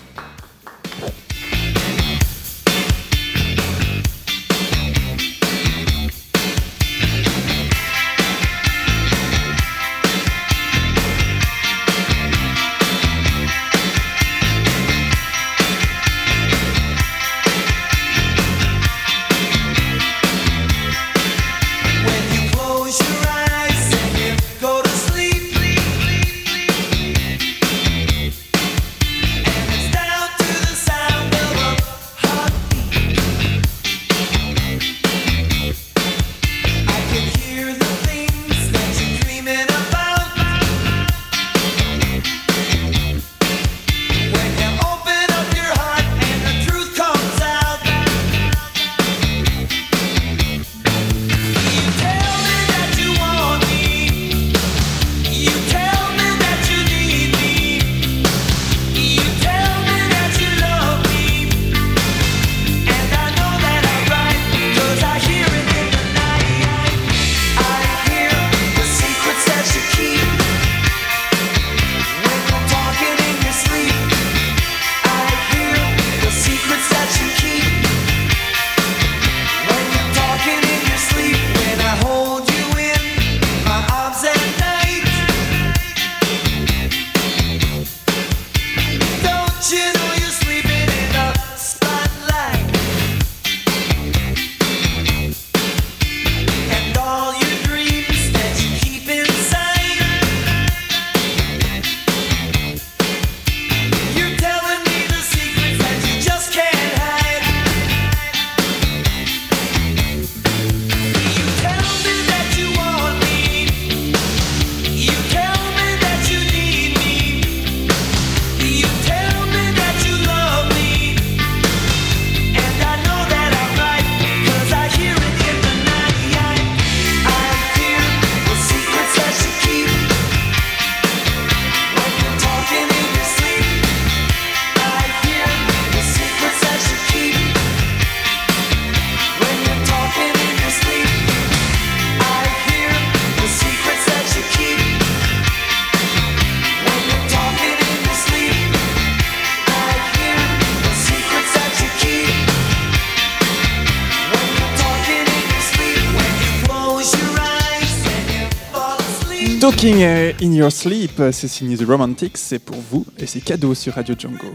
[159.75, 163.41] Talking euh, in Your Sleep, euh, c'est signé The Romantics, c'est pour vous et c'est
[163.41, 164.47] cadeau sur Radio Django.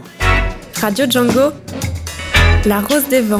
[0.81, 1.51] Radio Django,
[2.65, 3.37] la rose des vents.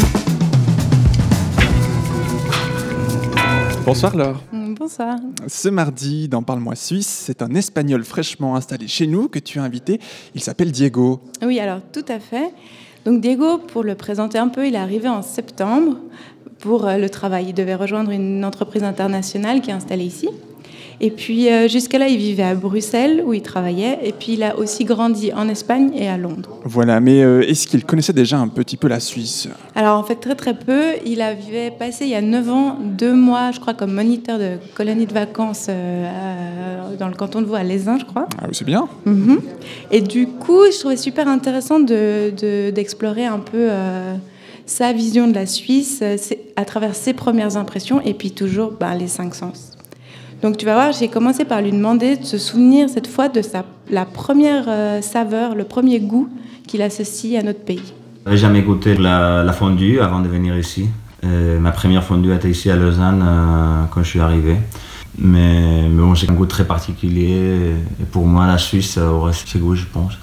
[3.84, 4.44] Bonsoir Laure.
[4.52, 5.16] Mm, Bonsoir.
[5.48, 9.64] Ce mardi, dans Parle-moi Suisse, c'est un Espagnol fraîchement installé chez nous que tu as
[9.64, 10.00] invité.
[10.36, 11.20] Il s'appelle Diego.
[11.42, 12.54] Oui, alors tout à fait.
[13.06, 15.98] Donc Diego, pour le présenter un peu, il est arrivé en septembre
[16.60, 17.48] pour euh, le travail.
[17.50, 20.30] Il devait rejoindre une entreprise internationale qui est installée ici.
[21.04, 23.98] Et puis euh, jusqu'à-là, il vivait à Bruxelles où il travaillait.
[24.04, 26.60] Et puis il a aussi grandi en Espagne et à Londres.
[26.64, 29.50] Voilà, mais euh, est-ce qu'il connaissait déjà un petit peu la Suisse?
[29.76, 30.82] Alors en fait très très peu.
[31.06, 34.58] Il avait passé il y a 9 ans deux mois, je crois, comme moniteur de
[34.76, 38.28] colonie de vacances euh, dans le canton de Vaud, à Lézin, je crois.
[38.38, 38.88] Ah oui, c'est bien.
[39.06, 39.40] Mhm.
[39.92, 44.14] Et du coup, je trouvais super intéressant de- de- d'explorer un peu euh,
[44.68, 46.04] sa vision de la Suisse
[46.56, 49.72] à travers ses premières impressions et puis toujours ben, les cinq sens.
[50.42, 53.42] Donc tu vas voir, j'ai commencé par lui demander de se souvenir cette fois de
[53.44, 56.30] sa, la première euh, saveur, le premier goût
[56.68, 57.94] qu'il associe à notre pays.
[58.26, 60.88] J'avais jamais goûté la, la fondue avant de venir ici.
[61.24, 64.56] Euh, ma première fondue était ici à Lausanne euh, quand je suis arrivé.
[65.20, 67.76] Mais, mais bon, c'est un goût très particulier.
[68.02, 70.14] Et pour moi, la Suisse aurait ce goût, je pense.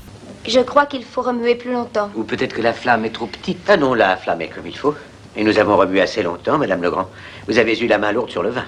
[0.49, 2.11] Je crois qu'il faut remuer plus longtemps.
[2.17, 3.59] Ou peut-être que la flamme est trop petite.
[3.69, 4.95] Ah non, la flamme est comme il faut.
[5.37, 7.09] Et nous avons remué assez longtemps, Madame Legrand.
[7.47, 8.65] Vous avez eu la main lourde sur le vin.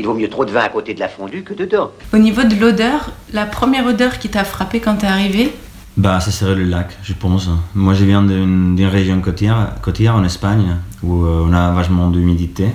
[0.00, 1.90] Il vaut mieux trop de vin à côté de la fondue que dedans.
[2.14, 5.52] Au niveau de l'odeur, la première odeur qui t'a frappé quand t'es arrivé,
[5.98, 7.50] Bah, ça serait le lac, je pense.
[7.74, 12.68] Moi, je viens d'une région côtière, côtière en Espagne, où euh, on a vachement d'humidité.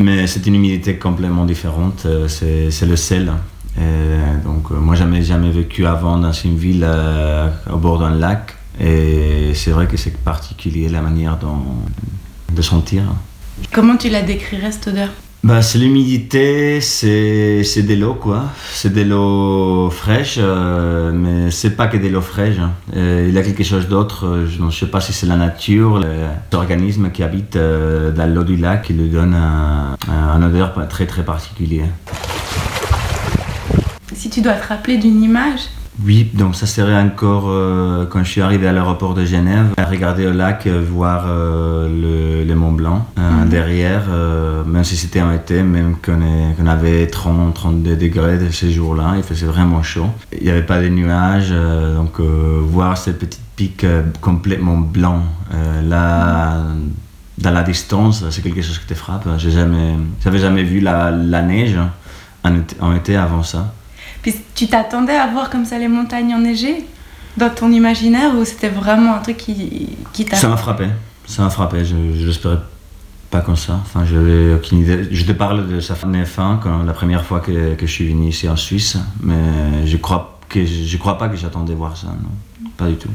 [0.00, 2.04] Mais c'est une humidité complètement différente.
[2.06, 3.30] euh, C'est c'est le sel.
[3.76, 8.14] Et donc, euh, moi, jamais jamais vécu avant dans une ville euh, au bord d'un
[8.24, 8.54] lac.
[8.80, 11.62] Et c'est vrai que c'est particulier la manière dont,
[12.58, 13.02] de sentir.
[13.76, 15.10] comment tu la décrirais cette odeur?
[15.46, 18.46] Bah, c'est l'humidité, c'est de l'eau quoi.
[18.72, 22.58] C'est de l'eau fraîche, euh, mais c'est pas que de l'eau fraîche.
[22.58, 22.72] hein.
[22.96, 25.36] Euh, il y a quelque chose d'autre, euh, je ne sais pas si c'est la
[25.36, 26.00] nature,
[26.52, 31.06] l'organisme qui habite euh, dans l'eau du lac qui lui donne un, un odeur très
[31.06, 31.84] très particulier.
[34.16, 35.60] Si tu dois te rappeler d'une image,
[36.04, 39.84] Oui, donc ça serait encore euh, quand je suis arrivé à l'aéroport de Genève, à
[39.86, 43.48] regarder au lac, euh, voir euh, le, le Mont Blanc euh, Mhm.
[43.48, 44.02] derrière,
[44.66, 49.22] même si c'était en été, même qu'on avait 30, 32 degrés de ces jours-là, il
[49.22, 50.06] faisait vraiment chaud.
[50.38, 51.52] Il n'y avait pas de nuages,
[51.94, 53.86] donc voir ces petites pics
[54.20, 55.22] complètement blancs
[55.88, 56.58] là,
[57.38, 59.26] dans la distance, c'est quelque chose qui te frappe.
[59.38, 61.76] J'ai jamais, j'avais jamais vu la, la neige
[62.44, 63.72] en été, en été avant ça.
[64.26, 66.84] Puis tu t'attendais à voir comme ça les montagnes enneigées
[67.36, 70.34] dans ton imaginaire ou c'était vraiment un truc qui, qui t'a...
[70.34, 70.88] Ça m'a frappé.
[71.26, 71.84] Ça m'a frappé.
[71.84, 72.58] Je ne l'espérais
[73.30, 73.78] pas comme ça.
[73.82, 75.06] Enfin, je n'avais aucune idée.
[75.12, 78.30] Je te parle de sa fin quand la première fois que, que je suis venu
[78.30, 82.08] ici en Suisse, mais je crois que je crois pas que j'attendais voir ça.
[82.08, 83.10] Non, pas du tout.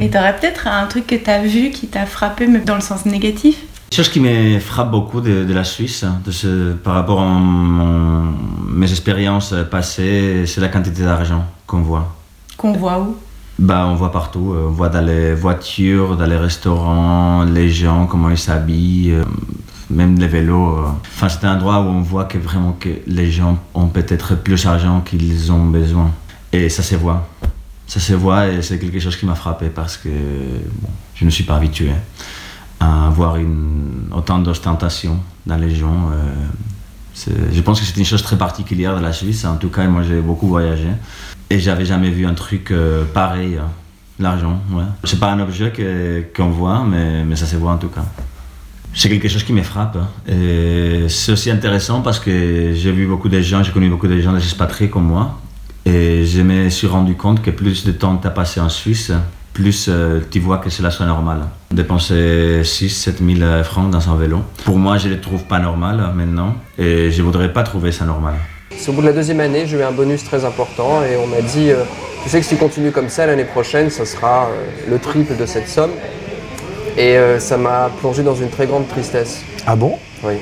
[0.00, 3.06] Et t'aurais peut-être un truc que t'as vu qui t'a frappé mais dans le sens
[3.06, 3.56] négatif?
[3.92, 8.32] Chose qui me frappe beaucoup de, de la Suisse, de ce, par rapport à mon-
[8.68, 12.14] mes expériences passées, c'est la quantité d'argent qu'on voit.
[12.56, 13.16] qu'on voit où?
[13.58, 14.52] Bah, on voit partout.
[14.54, 19.24] euh, On voit dans les voitures, dans les restaurants, les gens, comment ils s'habillent, euh,
[19.90, 20.76] même les vélos.
[20.78, 20.86] euh.
[21.14, 24.64] Enfin, c'est un endroit où on voit que vraiment que les gens ont peut-être plus
[24.64, 26.10] d'argent qu'ils ont besoin.
[26.52, 27.28] Et ça se voit.
[27.86, 31.30] Ça se voit et c'est quelque chose qui m'a frappé parce que bon, je ne
[31.30, 31.90] suis pas habitué
[32.82, 36.10] à voir une, autant d'ostentation dans les gens.
[36.12, 39.44] euh, je pense que c'est une chose très particulière de la Suisse.
[39.44, 40.88] En tout cas, moi, j'ai beaucoup voyagé.
[41.50, 43.56] Et j'avais jamais vu un truc euh, pareil.
[43.56, 43.62] euh,
[44.18, 44.84] L'argent, ouais.
[45.04, 45.72] C'est pas un objet
[46.36, 48.04] qu'on voit, mais, mais ça se voit en tout cas.
[48.94, 49.96] C'est quelque chose qui me frappe.
[49.96, 50.08] hein.
[50.30, 54.20] Et c'est aussi intéressant parce que j'ai vu beaucoup de gens, j'ai connu beaucoup de
[54.20, 55.40] gens des expatriés comme moi.
[55.86, 59.10] Et je me suis rendu compte que plus de temps tu as passé en Suisse,
[59.52, 61.40] plus euh, tu vois que cela soit normal.
[61.70, 64.40] Dépenser 6-7 000 francs dans un vélo.
[64.64, 66.54] Pour moi, je ne le trouve pas normal euh, maintenant.
[66.78, 68.34] Et je ne voudrais pas trouver ça normal.
[68.76, 71.26] C'est au bout de la deuxième année, j'ai eu un bonus très important et on
[71.26, 71.84] m'a dit euh,
[72.24, 75.36] Tu sais que si tu continues comme ça l'année prochaine, ce sera euh, le triple
[75.36, 75.92] de cette somme.
[76.96, 79.42] Et euh, ça m'a plongé dans une très grande tristesse.
[79.66, 79.98] Ah bon?
[80.22, 80.34] Oui.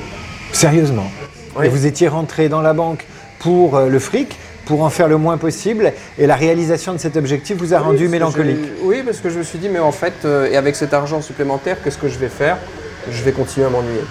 [0.53, 1.11] Sérieusement?
[1.57, 1.67] Oui.
[1.67, 3.07] Et vous étiez rentré dans la banque
[3.39, 4.37] pour euh, le fric,
[4.71, 7.83] pour en faire le moins possible, et la réalisation de cet objectif vous a Oui,
[7.87, 8.57] rendu mélancolique.
[8.81, 10.95] je- Oui, parce que je me suis dit Mais en fait, euh, et avec cet
[10.95, 12.57] argent supplémentaire, qu'est-ce que je vais faire?
[13.11, 14.05] Je vais continuer à m'ennuyer.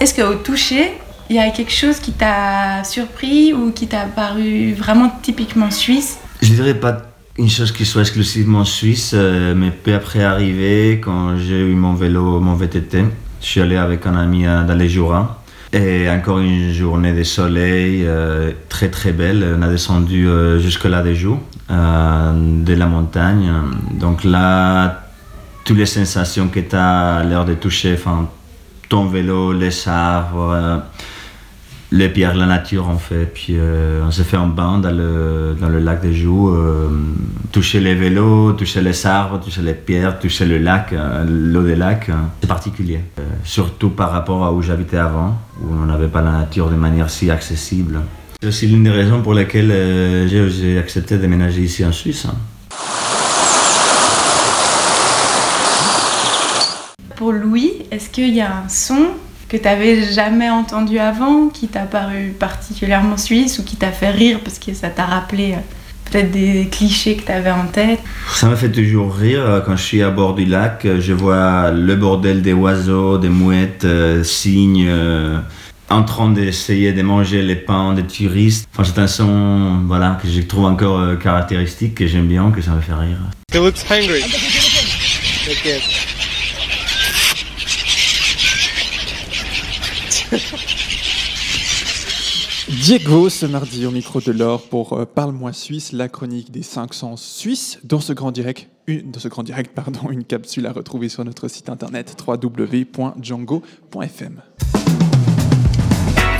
[0.00, 0.90] Est-ce qu'au toucher,
[1.30, 6.18] il y a quelque chose qui t'a surpris ou qui t'a paru vraiment typiquement suisse?
[6.42, 7.02] Je dirais pas
[7.38, 11.94] une chose qui soit exclusivement suisse, euh, mais peu après arrivé, quand j'ai eu mon
[11.94, 13.04] vélo, mon VTT,
[13.40, 15.40] je suis allé avec un ami euh, dans les Jura.
[15.76, 19.56] Et encore une journée de soleil euh, très très belle.
[19.58, 21.38] On a descendu euh, jusque-là des jours,
[21.70, 22.32] euh,
[22.64, 23.52] de la montagne.
[23.92, 25.02] Donc là,
[25.66, 28.26] toutes les sensations que tu as à l'heure de toucher, enfin,
[28.88, 30.82] ton vélo, les arbres,
[31.92, 33.26] les pierres, la nature en fait.
[33.34, 33.58] Puis
[34.02, 36.88] on s'est fait un bain dans le, dans le lac des euh,
[37.52, 40.94] toucher les vélos, toucher les arbres, toucher les pierres, toucher le lac,
[41.28, 42.10] l'eau des lacs.
[42.40, 43.00] c'est particulier.
[43.44, 47.10] Surtout par rapport à où j'habitais avant, où on n'avait pas la nature de manière
[47.10, 48.00] si accessible.
[48.40, 52.26] C'est aussi l'une des raisons pour lesquelles euh, j'ai- accepté de déménager ici en Suisse.
[57.16, 59.06] Pour Louis, est-ce qu'il y a un son
[59.48, 64.10] que tu n'avais jamais entendu avant, qui t'a paru particulièrement suisse ou qui t'a fait
[64.10, 65.60] rire parce que ça t'a rappelé euh,
[66.10, 68.00] peut-être des clichés que tu avais en tête
[68.32, 70.84] Ça me fait toujours rire euh, quand je suis à bord du lac.
[70.84, 75.38] euh, Je vois le bordel des oiseaux, des mouettes, euh, cygnes, euh,
[75.88, 78.68] en train d'essayer de manger les pains des touristes.
[78.74, 82.60] Enfin, c'est un son voilà, que je trouve encore euh, caractéristique, que j'aime bien, que
[82.62, 83.18] ça me fait rire.
[83.52, 84.22] He looks hungry.
[85.48, 85.80] Okay.
[92.86, 97.16] Diego, ce mardi au micro de l'or pour euh, Parle-moi Suisse, la chronique des 500
[97.16, 97.80] Suisses.
[97.82, 101.24] Dans ce grand direct, une, dans ce grand direct, pardon, une capsule à retrouver sur
[101.24, 104.40] notre site internet www.django.fm.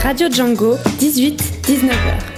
[0.05, 2.36] Radio Django, 18-19h.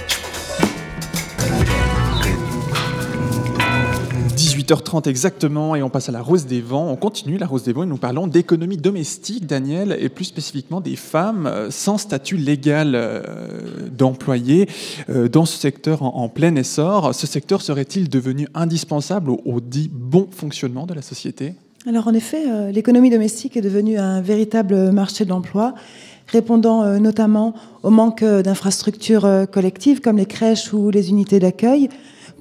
[4.69, 6.91] 18h30 exactement et on passe à la Rose des Vents.
[6.91, 10.79] On continue la Rose des Vents et nous parlons d'économie domestique, Daniel, et plus spécifiquement
[10.79, 13.21] des femmes euh, sans statut légal euh,
[13.91, 14.69] d'employé
[15.09, 17.15] euh, dans ce secteur en, plein essor.
[17.15, 21.53] Ce secteur serait-il devenu indispensable au, dit bon fonctionnement de la société?
[21.87, 25.73] Alors en effet, l'économie domestique est devenue un véritable marché de l'emploi,
[26.27, 31.89] répondant notamment au manque d'infrastructures collectives comme les crèches ou les unités d'accueil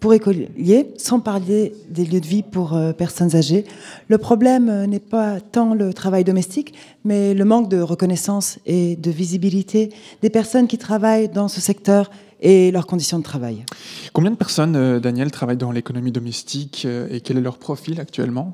[0.00, 3.64] pour écoliers, sans parler des lieux de vie pour euh, personnes âgées.
[4.08, 8.96] Le problème euh, n'est pas tant le travail domestique, mais le manque de reconnaissance et
[8.96, 13.64] de visibilité des personnes qui travaillent dans ce secteur et leurs conditions de travail.
[14.12, 18.00] Combien de personnes, euh, Daniel, travaillent dans l'économie domestique euh, et quel est leur profil
[18.00, 18.52] actuellement?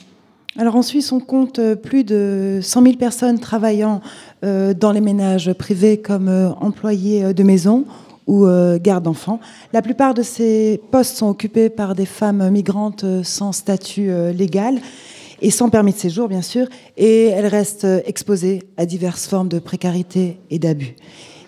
[0.56, 4.00] Alors en Suisse, on compte plus de 100 000 personnes travaillant
[4.42, 6.28] dans les ménages privés comme
[6.60, 7.86] employés de maison
[8.26, 9.40] ou euh, garde d'enfants.
[9.72, 14.32] La plupart de ces postes sont occupés par des femmes migrantes euh, sans statut euh,
[14.32, 14.80] légal
[15.42, 19.58] et sans permis de séjour, bien sûr, et elles restent exposées à diverses formes de
[19.58, 20.94] précarité et d'abus.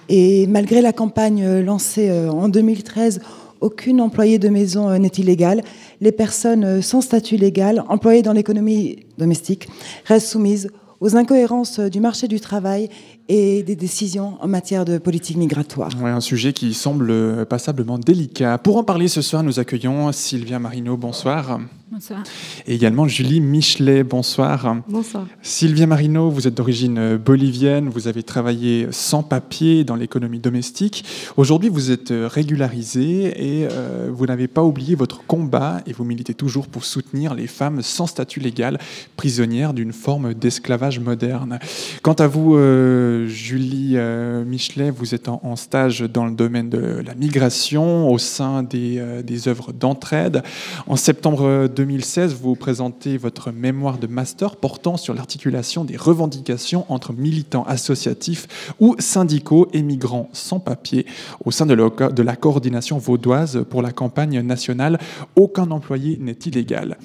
[0.08, 3.20] Et malgré la campagne lancée en 2013,
[3.60, 5.62] aucune employée de maison n'est illégale.
[6.00, 9.68] Les personnes sans statut légal, employées dans l'économie domestique,
[10.04, 10.68] restent soumises
[11.00, 12.90] aux incohérences du marché du travail
[13.28, 15.90] et des décisions en matière de politique migratoire.
[16.00, 18.58] Ouais, un sujet qui semble passablement délicat.
[18.58, 21.60] Pour en parler ce soir, nous accueillons Sylvia Marino, bonsoir.
[21.88, 22.24] Bonsoir.
[22.66, 24.76] Et également Julie Michelet, bonsoir.
[24.88, 25.24] Bonsoir.
[25.40, 31.04] Sylvia Marino, vous êtes d'origine bolivienne, vous avez travaillé sans papier dans l'économie domestique.
[31.36, 36.34] Aujourd'hui, vous êtes régularisée et euh, vous n'avez pas oublié votre combat et vous militez
[36.34, 38.78] toujours pour soutenir les femmes sans statut légal,
[39.16, 41.60] prisonnières d'une forme d'esclavage moderne.
[42.02, 46.68] Quant à vous, euh, Julie euh, Michelet, vous êtes en, en stage dans le domaine
[46.68, 50.42] de la migration au sein des, euh, des œuvres d'entraide.
[50.88, 57.12] En septembre 2016, vous présentez votre mémoire de master portant sur l'articulation des revendications entre
[57.12, 61.04] militants associatifs ou syndicaux et migrants sans papier
[61.44, 64.98] au sein de la, coordination vaudoise pour la campagne nationale
[65.36, 66.96] Aucun employé n'est illégal.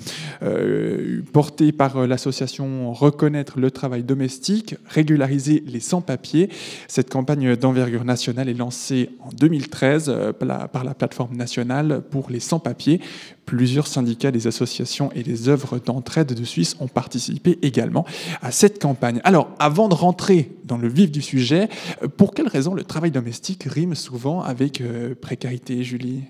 [0.42, 6.50] Euh, portée par l'association Reconnaître le travail domestique, régulariser les sans-papiers,
[6.88, 12.40] cette campagne d'envergure nationale est lancée en 2013 euh, par la plateforme nationale pour les
[12.40, 13.02] sans-papiers.
[13.46, 18.06] Plusieurs syndicats, des associations et des œuvres d'entraide de Suisse ont participé également
[18.42, 19.20] à cette campagne.
[19.24, 21.68] Alors, avant de rentrer dans le vif du sujet,
[22.02, 26.22] euh, pour quelles raisons le travail domestique rime souvent avec euh, précarité, Julie?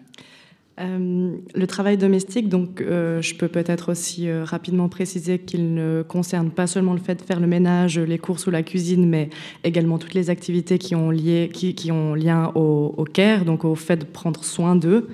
[0.80, 6.65] Euh, le travail domestique, donc je peux peut-être aussi rapidement préciser qu'il ne concerne pas
[6.65, 9.30] seulement le fait de faire le ménage, les courses ou la cuisine, mais
[9.63, 14.43] également toutes les activités qui ont lien au, au care, donc au fait de prendre
[14.43, 15.08] soin d'eux.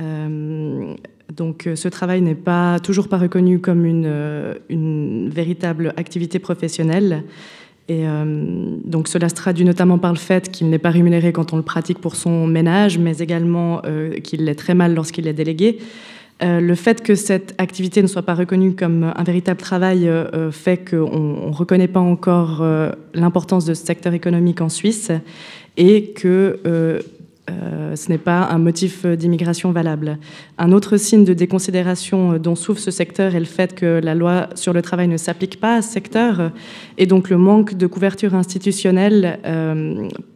[0.00, 0.94] Euh,
[1.34, 4.54] donc euh, ce travail n'est pas toujours pas reconnu comme une, euh,
[5.30, 7.24] véritable activité professionnelle.
[7.88, 8.04] Et
[8.84, 11.64] donc cela se traduit notamment par le fait qu'il n'est pas rémunéré quand on le
[11.64, 13.82] pratique pour son ménage, mais également
[14.22, 15.80] qu'il l'est très mal lorsqu'il est délégué.
[16.40, 20.08] Le fait que cette activité ne soit pas reconnue comme un véritable travail
[20.52, 22.64] fait qu'on ne reconnaît pas encore
[23.12, 25.10] l'importance de ce secteur économique en Suisse
[25.76, 26.60] et que
[27.50, 30.18] euh, ce n'est pas un motif euh, d'immigration valable.
[30.58, 34.14] Un autre signe de déconsidération euh, dont souffre ce secteur est le fait que la
[34.14, 36.52] loi sur le travail ne s'applique pas à ce secteur
[36.98, 39.38] et donc le manque de couverture institutionnelle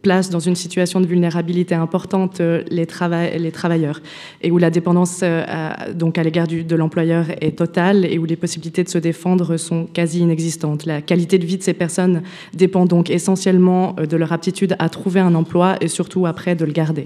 [0.01, 4.01] place dans une situation de vulnérabilité importante les, trava- les travailleurs
[4.41, 8.35] et où la dépendance à, donc à l'égard de l'employeur est totale et où les
[8.35, 10.85] possibilités de se défendre sont quasi inexistantes.
[10.85, 12.21] La qualité de vie de ces personnes
[12.53, 16.71] dépend donc essentiellement de leur aptitude à trouver un emploi et surtout après de le
[16.71, 17.04] garder.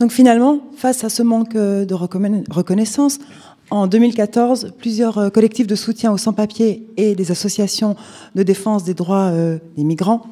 [0.00, 3.18] Donc finalement, face à ce manque euh, de reconna- reconnaissance,
[3.70, 7.96] en 2014, plusieurs euh, collectifs de soutien aux sans-papiers et des associations
[8.34, 10.22] de défense des droits euh, des migrants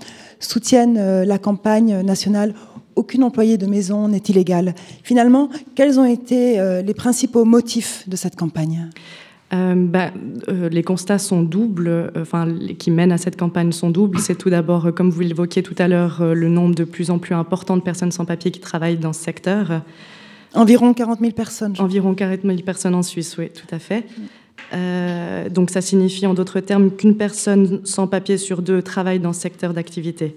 [0.40, 2.54] soutiennent la campagne nationale
[2.96, 4.74] Aucune employé de maison n'est illégal.
[5.04, 8.90] Finalement, quels ont été les principaux motifs de cette campagne?
[9.53, 10.11] Bah,
[10.48, 12.48] euh, les constats sont doubles, euh, enfin,
[12.78, 14.18] qui mènent à cette campagne sont doubles.
[14.18, 17.11] C'est tout d'abord, euh, comme vous l'évoquiez tout à l'heure, euh, le nombre de plus
[17.11, 19.82] en plus important de personnes sans papier qui travaillent dans ce secteur.
[20.55, 21.74] Environ 40 000 personnes.
[21.78, 24.07] Environ 40 000 personnes en Suisse, oui, tout à fait.
[24.72, 29.32] Euh, donc ça signifie en d'autres termes qu'une personne sans papier sur deux travaille dans
[29.32, 30.34] ce secteur d'activité.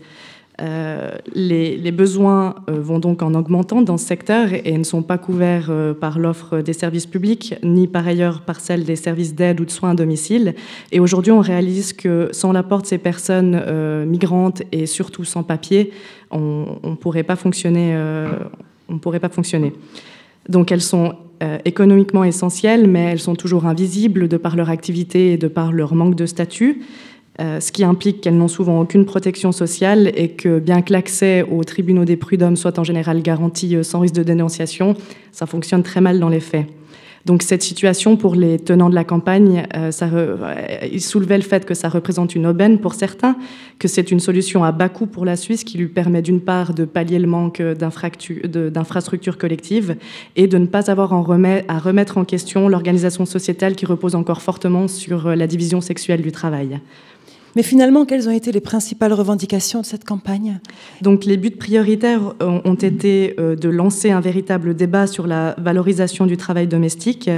[0.61, 5.17] Euh, les, besoins euh, vont donc en augmentant dans ce secteur et, ne sont pas
[5.17, 9.59] couverts euh, par l'offre des services publics, ni par ailleurs par celle des services d'aide
[9.59, 10.55] ou de soins à domicile.
[10.93, 13.61] Et aujourd'hui, on réalise que sans l'apport de ces personnes
[14.05, 15.91] migrantes et surtout sans papier,
[16.31, 17.93] on ne pourrait pas fonctionner.
[20.49, 21.15] Donc elles sont
[21.65, 25.95] économiquement essentielles, mais elles sont toujours invisibles de par leur activité et de par leur
[25.95, 26.81] manque de statut.
[27.41, 31.43] Euh, ce qui implique qu'elles n'ont souvent aucune protection sociale et que bien que l'accès
[31.43, 34.95] aux tribunaux des prud'hommes soit en général garanti euh, sans risque de dénonciation,
[35.33, 36.65] ça fonctionne très mal dans les faits.
[37.25, 40.07] Donc cette situation, pour les tenants de la campagne, euh, ça
[40.89, 43.35] ils soulevaient le fait que ça représente une aubaine pour certains,
[43.79, 46.75] que c'est une solution à bas coût pour la Suisse qui lui permet d'une part
[46.75, 49.95] de pallier le manque d'infrastructures collectives
[50.35, 54.87] et de ne pas avoir à remettre en question l'organisation sociétale qui repose encore fortement
[54.87, 56.79] sur la division sexuelle du travail.
[57.55, 60.59] Mais finalement, quelles ont été les principales revendications de cette campagne?
[61.01, 65.55] Donc les buts prioritaires ont ont été euh, de lancer un véritable débat sur la
[65.57, 67.29] valorisation du travail domestique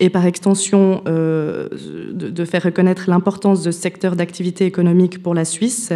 [0.00, 1.68] et par extension euh,
[2.12, 5.92] de, de faire reconnaître l'importance de ce secteur d'activité économique pour la Suisse,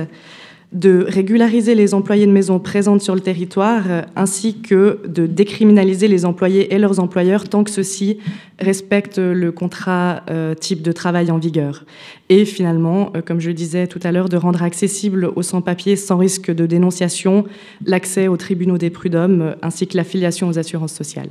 [0.74, 6.08] de régulariser les employés de maison présentes sur le territoire, euh, ainsi que de décriminaliser
[6.08, 8.18] les employés et leurs employeurs tant que ceux-ci
[8.58, 11.84] respectent le contrat euh, type de travail en vigueur.
[12.28, 15.96] Et finalement, euh, comme je le disais tout à l'heure, de rendre accessible aux sans-papiers
[15.96, 17.44] sans risque de dénonciation
[17.86, 21.30] l'accès aux tribunaux des prud'hommes ainsi que l'affiliation aux assurances sociales.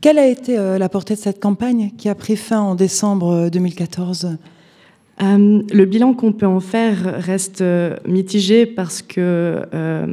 [0.00, 3.50] Quelle a été la portée de cette campagne qui a pris fin en décembre euh,
[3.50, 4.36] 2014
[5.22, 10.06] Euh, le bilan qu'on peut en faire reste euh, mitigé parce que euh,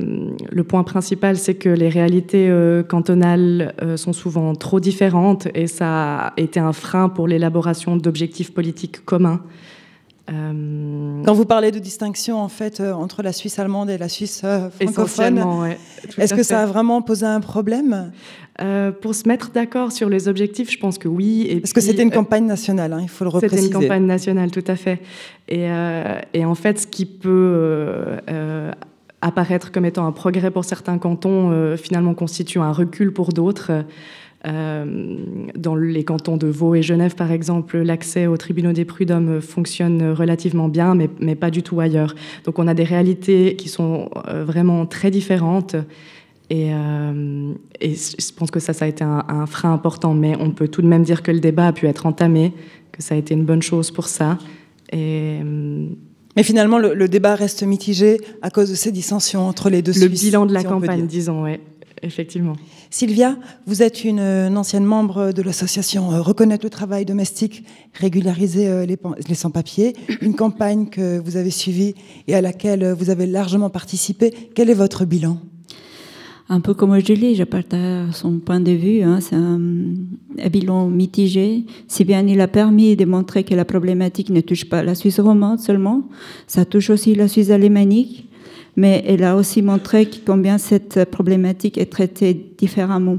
[0.52, 2.52] le point principal, c'est que les réalités
[2.88, 9.04] cantonales sont souvent trop différentes et ça a été un frein pour l'élaboration d'objectifs politiques
[9.06, 9.42] communs.
[10.32, 14.10] Euh, Quand vous parlez de distinction en fait euh, entre la Suisse allemande et la
[14.10, 15.78] Suisse euh, francophone, ouais,
[16.18, 16.44] est-ce que fait.
[16.44, 18.12] ça a vraiment posé un problème?
[18.62, 21.48] Euh, pour se mettre d'accord sur les objectifs, je pense que oui.
[21.50, 23.68] Et Parce que c'était une campagne nationale, hein, il faut le C'était repréciser.
[23.74, 25.00] une campagne nationale, tout à fait.
[25.48, 25.70] Et,
[26.34, 28.18] et en fait, ce qui peut
[29.22, 33.72] apparaître comme étant un progrès pour certains cantons, finalement constitue un recul pour d'autres.
[34.48, 35.18] Euh,
[35.58, 40.12] dans les cantons de Vaud et Genève, par exemple, l'accès aux tribunaux des prud'hommes fonctionne
[40.12, 42.16] relativement bien, mais, mais pas du tout ailleurs.
[42.46, 45.76] Donc on a des réalités qui sont euh, vraiment très différentes.
[46.50, 50.36] Et, euh, et je pense que ça, ça a été un, un frein important, mais
[50.40, 52.54] on peut tout de même dire que le débat a pu être entamé,
[52.94, 54.38] que ça a été une bonne chose pour ça.
[54.94, 55.40] Et,
[56.36, 59.92] Mais finalement, le, le débat reste mitigé à cause de ces dissensions entre les deux
[59.92, 61.60] le Suisses, bilan de la si campagne, disons, oui,
[62.04, 62.54] effectivement.
[62.90, 68.68] Sylvia, vous êtes une, une ancienne membre de l'association euh, Reconnaître le travail domestique, régulariser
[68.68, 71.96] euh, les, sans-papiers, une campagne que vous avez suivie
[72.28, 74.34] et à laquelle euh, vous avez largement participé.
[74.56, 75.38] Quel est votre bilan?
[76.52, 79.04] Un peu comme Julie, je partage son point de vue.
[79.04, 79.60] hein, c'est un,
[80.40, 81.66] un bilan mitigé.
[81.88, 85.20] Si bien il a permis de montrer que la problématique ne touche pas la Suisse
[85.20, 86.10] romande seulement,
[86.48, 88.29] ça touche aussi la Suisse alémanique.
[88.80, 93.18] Mais elle a aussi montré combien cette problématique est traitée différemment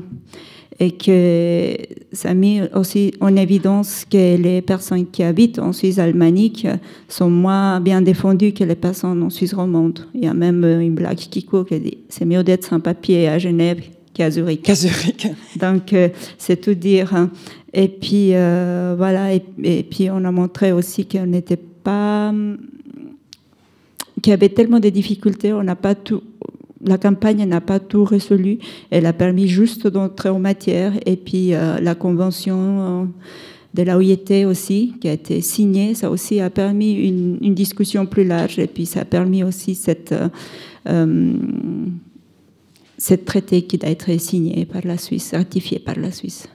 [0.78, 1.76] et que
[2.14, 6.66] ça a mis aussi en évidence que les personnes qui habitent en Suisse alémanique
[7.08, 10.06] sont moins bien défendues que les personnes en Suisse romande.
[10.14, 12.80] Il y a même euh, une blague qui court qui dit c'est mieux d'être sans
[12.80, 13.82] papier à Genève
[14.14, 14.62] qu'à Zurich.
[14.62, 15.26] Qu'à Zurich.
[15.60, 16.08] Donc euh,
[16.38, 17.14] c'est tout dire.
[17.14, 17.28] hein.
[17.74, 22.32] Et puis euh, voilà, et, et puis on a montré aussi qu'on n'était pas
[24.22, 26.22] qu'il y avait tellement de difficultés, on n'a pas tout,
[26.84, 28.58] la campagne n'a pas tout résolu.
[28.90, 30.92] Elle a permis juste d'entrer en matière.
[31.06, 33.04] Et puis euh, la convention euh,
[33.74, 38.24] de la OIT aussi, qui a été signée, ça aussi a permis une, discussion plus
[38.24, 38.58] large.
[38.58, 39.78] Et puis ça a permis aussi
[40.88, 41.34] euh,
[42.96, 46.48] cette traité qui doit être signé par la Suisse, ratifié par la Suisse.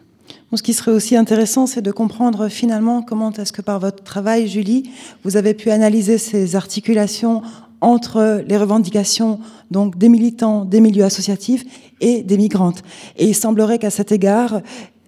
[0.54, 4.48] Ce qui serait aussi intéressant, c'est de comprendre finalement comment est-ce que par votre travail,
[4.48, 4.90] Julie,
[5.24, 7.42] vous avez pu analyser ces articulations
[7.82, 9.40] entre les revendications
[9.70, 11.66] donc des militants des milieux associatifs
[12.00, 12.84] et des migrantes.
[13.18, 14.62] Et il semblerait qu'à cet égard,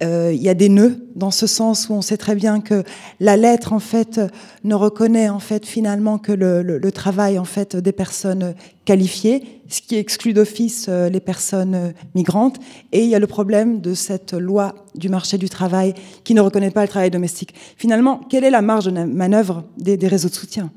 [0.03, 2.83] euh, il y a des nœuds dans ce sens où on sait très bien que
[3.19, 4.21] la lettre en fait
[4.63, 8.53] ne reconnaît en fait finalement que le, le- le travail en fait des personnes
[8.85, 12.57] qualifiées, ce qui exclut d'office euh, les personnes migrantes.
[12.91, 15.93] Et il y a le problème de cette loi du marché du travail
[16.23, 17.53] qui ne reconnaît pas le travail domestique.
[17.75, 20.69] Finalement, quelle est la marge de manœuvre des, des réseaux de soutien?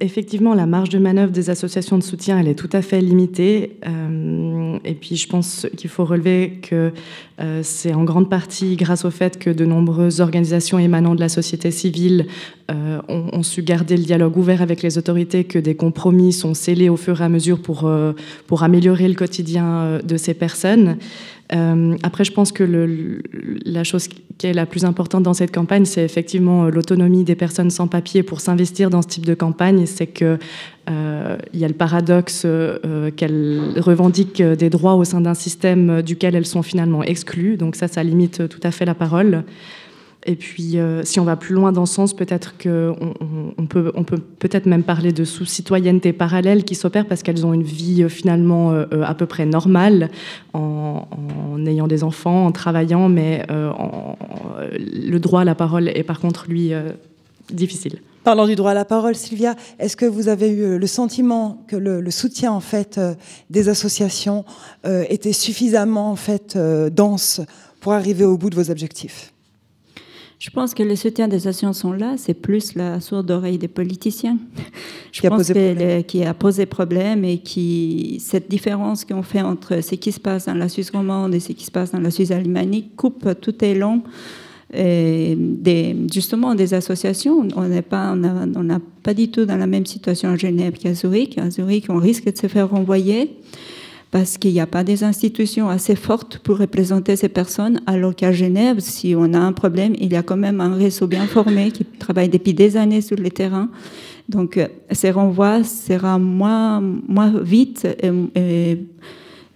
[0.00, 3.76] Effectivement, la marge de manœuvre des associations de soutien, elle est tout à fait limitée.
[3.86, 6.92] Euh, et puis, je pense qu'il faut relever que
[7.40, 11.28] euh, c'est en grande partie grâce au fait que de nombreuses organisations émanant de la
[11.28, 12.26] société civile
[12.70, 16.54] euh, ont, ont su garder le dialogue ouvert avec les autorités, que des compromis sont
[16.54, 17.90] scellés au fur et à mesure pour,
[18.46, 20.98] pour améliorer le quotidien de ces personnes.
[21.54, 22.64] Euh, après, je pense que
[23.64, 27.36] la chose qui est la plus importante dans cette campagne, c'est effectivement euh, l'autonomie des
[27.36, 29.86] personnes sans papier pour s'investir dans ce type de campagne.
[29.86, 30.38] C'est que
[30.90, 35.34] euh, il y a le paradoxe euh, qu'elles revendiquent euh, des droits au sein d'un
[35.34, 37.56] système euh, duquel elles sont finalement exclues.
[37.56, 39.44] Donc ça, ça limite euh, tout à fait la parole.
[40.26, 43.66] Et puis, euh, si on va plus loin dans ce sens, peut-être qu'on on, on
[43.66, 48.08] peut, peut-être même parler de sous-citoyenneté parallèle qui s'opère parce qu'elles ont une vie euh,
[48.08, 50.10] finalement euh, à peu près normale
[50.54, 51.06] en,
[51.66, 56.72] ayant des enfants, en travaillant, mais le droit à la parole est par contre, lui,
[57.50, 58.00] difficile.
[58.22, 61.76] Parlant du droit à la parole, Sylvia, est-ce que vous avez eu le sentiment que
[61.76, 63.00] le, le soutien en fait
[63.50, 64.44] des associations
[64.84, 66.58] était suffisamment en fait
[66.92, 67.40] dense
[67.80, 69.33] pour arriver au bout de vos objectifs?
[70.44, 73.66] Je pense que le soutien des associations sont là, c'est plus la sourde oreille des
[73.68, 74.36] politiciens.
[75.12, 75.58] Je Qui a pense posé que
[75.98, 80.20] le- qui a posé problème et qui cette différence qu'on fait entre ce qui se
[80.20, 83.26] passe dans la Suisse romande et ce qui se passe dans la Suisse alémanique coupe
[83.40, 84.02] tout élan
[84.74, 87.48] euh, des, justement des associations.
[87.56, 90.36] On n'est pas, on a- on n'a pas du tout dans la même situation à
[90.36, 91.38] Genève qu'à Zurich.
[91.38, 93.30] À Zurich, on risque de se faire renvoyer
[94.14, 98.30] parce qu'il n'y a pas des institutions assez fortes pour représenter ces personnes, alors qu'à
[98.30, 101.72] Genève, si on a un problème, il y a quand même un réseau bien formé
[101.72, 103.70] qui travaille depuis des années sur le terrain.
[104.28, 107.88] Donc, euh, ces renvois sera moins, moins vite
[108.36, 108.78] et,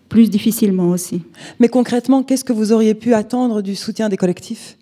[0.08, 1.22] plus difficilement aussi.
[1.60, 4.77] Mais concrètement, qu'est-ce que vous auriez pu attendre du soutien des collectifs?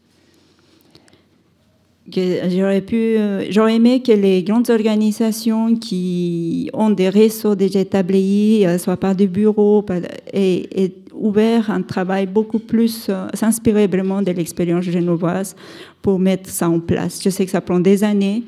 [2.12, 8.64] J'aurais pu, euh, j'aurais aimé que les grandes organisations qui ont des réseaux déjà établis,
[8.66, 9.84] euh, soit par des bureaux,
[10.32, 15.56] et, et ouvert un travail beaucoup plus, euh, s'inspirer vraiment de l'expérience genevoise
[16.02, 17.20] pour mettre ça en place.
[17.22, 18.42] Je sais que ça prend des années,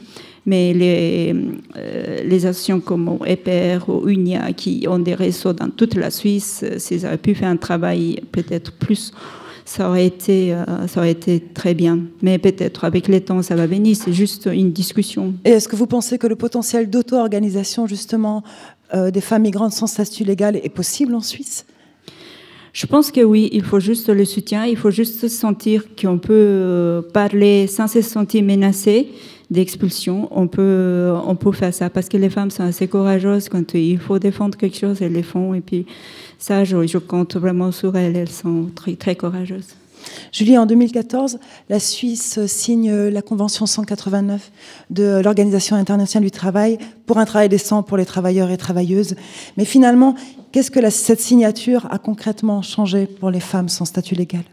[0.47, 1.35] mais les,
[1.77, 6.65] euh, les associations comme EPR ou UNIA qui ont des réseaux dans toute la Suisse,
[6.79, 9.13] s'ils avaient pu faire un travail peut-être plus
[9.69, 12.01] ça aurait été, euh, ça aurait été très bien.
[12.23, 13.95] Mais peut-être avec le temps, ça va venir.
[13.97, 15.35] C'est juste une discussion.
[15.45, 18.43] Et est-ce que vous pensez que le potentiel d'auto-organisation justement
[18.95, 21.67] euh, des femmes migrantes sans statut légal est possible en Suisse?
[22.73, 26.33] Je pense que oui, il faut juste le soutien, il faut juste sentir qu'on peut
[26.33, 29.09] euh, parler sans se sentir menacé
[29.51, 30.29] d'expulsion.
[30.31, 33.99] On peut, on peut faire ça parce que les femmes sont assez courageuses quand il
[33.99, 35.55] faut défendre quelque chose, elles le font.
[35.55, 35.87] Et puis
[36.39, 39.75] ça, je, je compte vraiment sur elles, elles sont très, très courageuses.
[40.33, 41.39] Julie, en 2014,
[41.69, 44.51] la Suisse signe la Convention 189
[44.91, 49.17] de l'Organisation internationale du travail pour un travail décent pour les travailleurs et travailleuses.
[49.57, 50.15] Mais finalement,
[50.53, 54.45] qu'est-ce que la- cette signature a concrètement changé pour les femmes sans statut légal?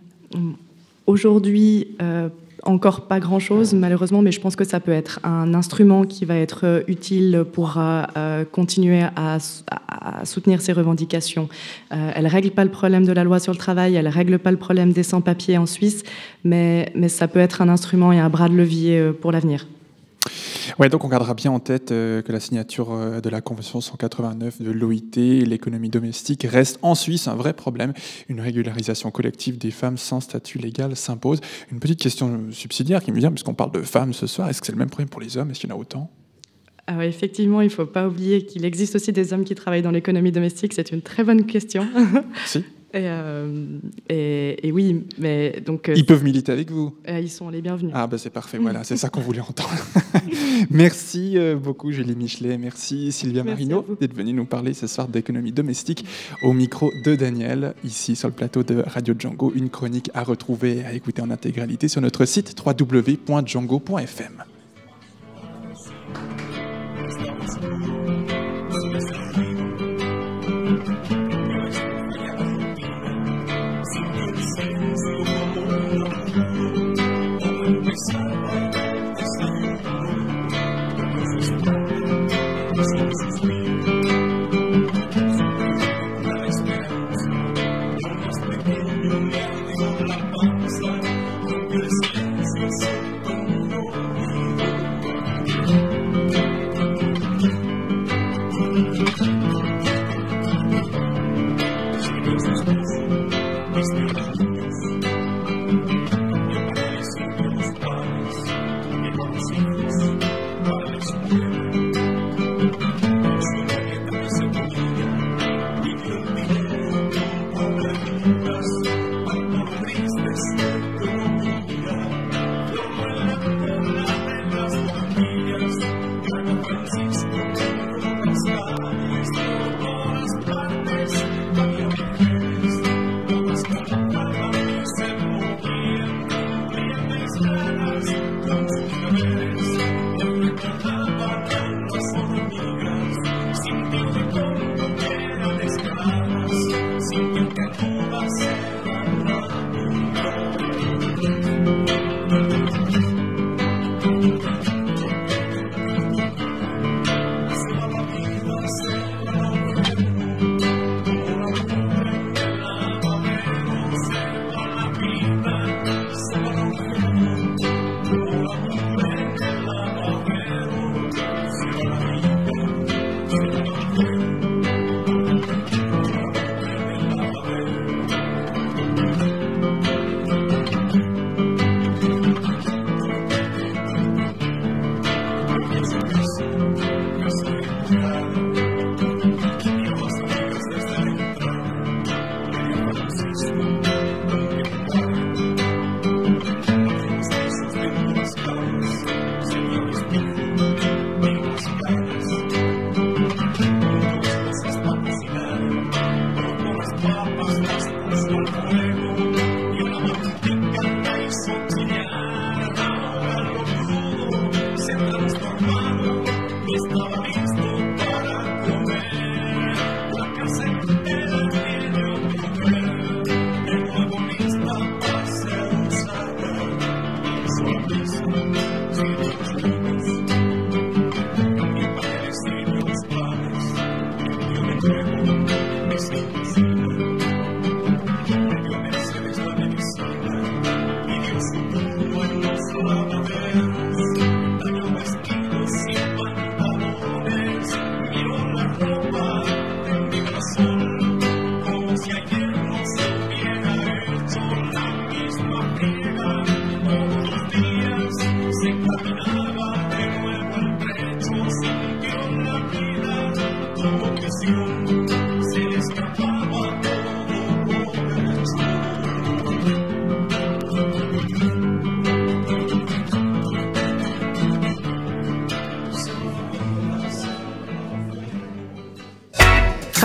[1.08, 2.30] Aujourd'hui, euh,
[2.66, 6.36] encore pas grand-chose, malheureusement, mais je pense que ça peut être un instrument qui va
[6.36, 9.38] être euh, utile pour euh, euh, continuer à,
[10.24, 11.47] soutenir ces revendications.
[11.93, 14.11] Euh, elle ne règle pas le problème de la loi sur le travail, elle ne
[14.11, 16.03] règle pas le problème des sans-papiers en Suisse,
[16.43, 19.66] mais, mais ça peut être un instrument et un bras de levier pour l'avenir.
[20.80, 23.82] Ouais, donc on gardera bien en tête euh, que la signature euh, de la Convention
[23.82, 27.93] 189 de l'OIT l'économie domestique reste en Suisse un vrai problème.
[28.30, 31.39] Une régularisation collective des femmes sans statut légal s'impose.
[31.72, 34.68] Une petite question subsidiaire qui me vient, puisqu'on parle de femmes ce soir, est-ce que
[34.68, 35.51] c'est le même problème pour les hommes?
[35.51, 36.09] Est-ce qu'il y en a autant?
[36.88, 39.82] Ah ouais, effectivement, il ne faut pas oublier qu'il existe aussi des hommes qui travaillent
[39.82, 40.74] dans l'économie domestique.
[40.74, 41.88] C'est une très bonne question.
[42.45, 42.63] Si.
[42.96, 43.78] Et, euh,
[44.10, 45.89] et- et oui, mais donc.
[45.89, 47.91] euh, Ils peuvent militer avec vous euh, Ils sont les bienvenus.
[47.93, 49.70] Ah bah c'est parfait, voilà, c'est ça qu'on voulait entendre.
[50.70, 55.52] merci beaucoup Julie Michelet, merci Sylvia Merci Marino d'être venue nous parler ce soir d'économie
[55.52, 56.06] domestique
[56.41, 60.78] au micro de Daniel, ici sur le plateau de Radio Django, une chronique à retrouver
[60.78, 64.43] et à écouter en intégralité sur notre site www.django.fm.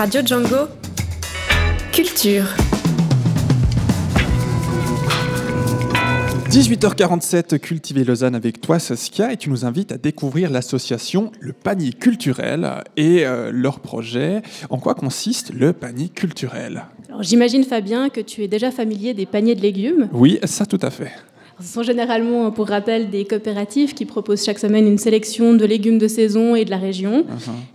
[0.01, 0.67] Radio Django.
[1.93, 2.45] Culture.
[6.49, 11.93] 18h47, Cultiver Lausanne avec toi Saskia et tu nous invites à découvrir l'association Le Panier
[11.93, 14.41] Culturel et euh, leur projet.
[14.71, 16.85] En quoi consiste le panier culturel?
[17.07, 20.09] Alors, J'imagine Fabien que tu es déjà familier des paniers de légumes.
[20.13, 21.11] Oui, ça tout à fait.
[21.61, 25.97] Ce sont généralement, pour rappel, des coopératives qui proposent chaque semaine une sélection de légumes
[25.97, 27.25] de saison et de la région.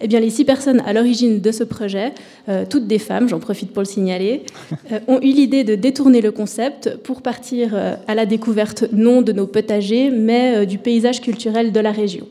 [0.01, 2.13] Eh bien, les six personnes à l'origine de ce projet,
[2.49, 4.43] euh, toutes des femmes, j'en profite pour le signaler,
[4.93, 9.23] euh, ont eu l'idée de détourner le concept pour partir euh, à la découverte non
[9.23, 12.27] de nos potagers, mais du paysage culturel de la région.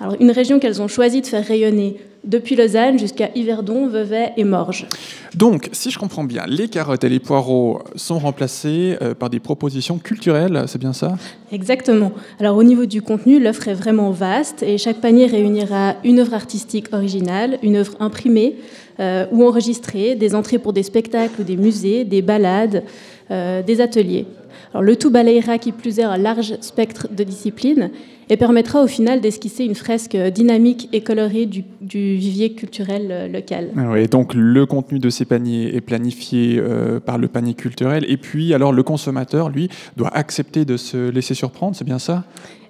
[0.00, 4.44] Alors, une région qu'elles ont choisi de faire rayonner depuis Lausanne jusqu'à Yverdon, Vevey et
[4.44, 4.86] Morges.
[5.34, 9.40] Donc, si je comprends bien, les carottes et les poireaux sont remplacés euh, par des
[9.40, 11.16] propositions culturelles, c'est bien ça?
[11.52, 12.12] Exactement.
[12.38, 16.34] Alors au niveau du contenu, l'offre est vraiment vaste et chaque panier réunira une œuvre
[16.34, 18.56] artistique originale, une œuvre imprimée
[19.00, 22.84] euh, ou enregistrée, des entrées pour des spectacles ou des musées, des balades,
[23.30, 24.26] euh, des ateliers.
[24.72, 27.90] Alors le tout balayera qui plus est un large spectre de disciplines
[28.30, 33.28] et permettra au final d'esquisser une fresque dynamique et colorée du, du vivier culturel euh,
[33.28, 33.70] local.
[33.76, 38.16] Ah donc le contenu de ces paniers est planifié euh, par le panier culturel et
[38.16, 42.24] puis alors le consommateur, lui, doit accepter de se laisser surprendre, c'est bien ça?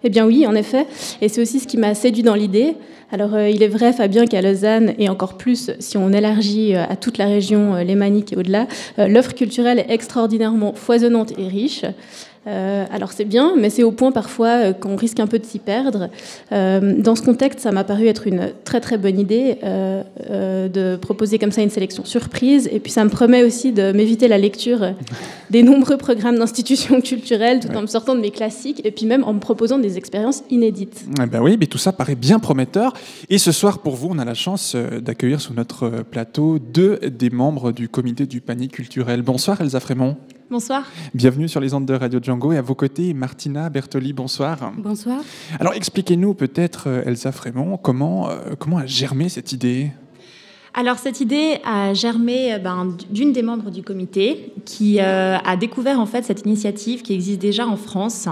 [0.05, 0.87] Eh bien oui, en effet.
[1.21, 2.77] Et c'est aussi ce qui m'a séduit dans l'idée.
[3.11, 6.85] Alors euh, il est vrai, Fabien, qu'à Lausanne, et encore plus si on élargit euh,
[6.89, 8.67] à toute la région euh, lémanique et au-delà,
[8.99, 11.85] l'offre culturelle est extraordinairement foisonnante et riche.
[12.49, 15.45] Euh, alors c'est bien, mais c'est au point parfois euh, qu'on risque un peu de
[15.45, 16.09] s'y perdre.
[16.53, 20.97] Euh, dans ce contexte, ça m'a paru être une très très bonne idée euh, de
[20.97, 22.69] proposer comme ça une sélection surprise.
[22.73, 24.95] Et puis ça me promet aussi de m'éviter la lecture
[25.51, 29.25] des nombreux programmes d'institutions culturelles tout en me sortant de mes classiques et puis même
[29.25, 31.05] en me proposant des expériences inédites.
[31.23, 32.93] Eh ben oui, mais tout ça paraît bien prometteur.
[33.29, 37.31] Et ce soir, pour vous, on a la chance d'accueillir sur notre plateau deux des
[37.31, 39.23] membres du comité du panier culturel.
[39.23, 40.17] Bonsoir Elsa Frémont.
[40.51, 40.87] Bonsoir.
[41.13, 42.53] Bienvenue sur les ondes de Radio Django.
[42.53, 44.73] Et à vos côtés, Martina Bertoli, bonsoir.
[44.79, 45.21] Bonsoir.
[45.61, 49.91] Alors expliquez-nous peut-être, euh, Elsa Frémont, comment, euh, comment a germé cette idée?
[50.75, 55.57] Alors cette idée a germé euh, ben, d'une des membres du comité qui euh, a
[55.57, 58.29] découvert en fait cette initiative qui existe déjà en France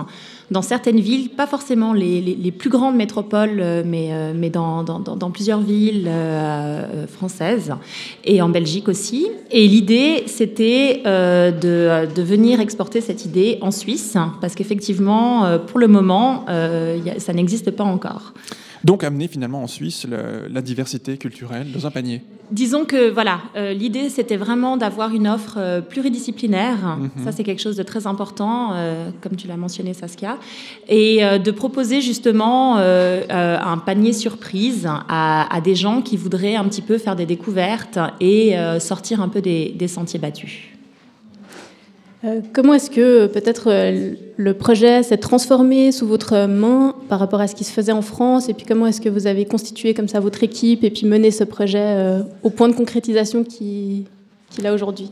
[0.51, 2.21] dans certaines villes, pas forcément les,
[2.53, 7.73] plus grandes métropoles, euh, mais, euh, mais dans, dans- dans- plusieurs villes euh, françaises
[8.25, 9.27] et en Belgique aussi.
[9.51, 15.89] Et l'idée, c'était de, de venir exporter cette idée en Suisse, parce qu'effectivement, pour le
[15.89, 16.45] moment,
[17.19, 18.33] ça n'existe pas encore.
[18.87, 22.19] Donc amener finalement en Suisse le- la diversité culturelle dans un panier.
[22.53, 26.81] Disons que voilà, euh, l'idée c'était vraiment d'avoir une offre euh, pluridisciplinaire.
[26.97, 27.25] Mhm.
[27.25, 30.39] Ça c'est quelque chose de très important, euh, comme tu l'as mentionné Saskia,
[30.89, 36.83] et de proposer justement un panier surprise à, à des gens qui voudraient un petit
[36.83, 40.55] peu faire des découvertes et sortir un peu des, des sentiers battus.
[42.25, 47.41] Euh, comment est-ce que peut-être euh, le projet s'est transformé sous votre main par rapport
[47.41, 48.49] à ce qui se faisait en France?
[48.49, 51.31] Et puis comment est-ce que vous avez constitué comme ça votre équipe et puis mené
[51.31, 54.07] ce projet euh, au point de concrétisation qui-
[54.51, 55.11] qu'il a aujourd'hui?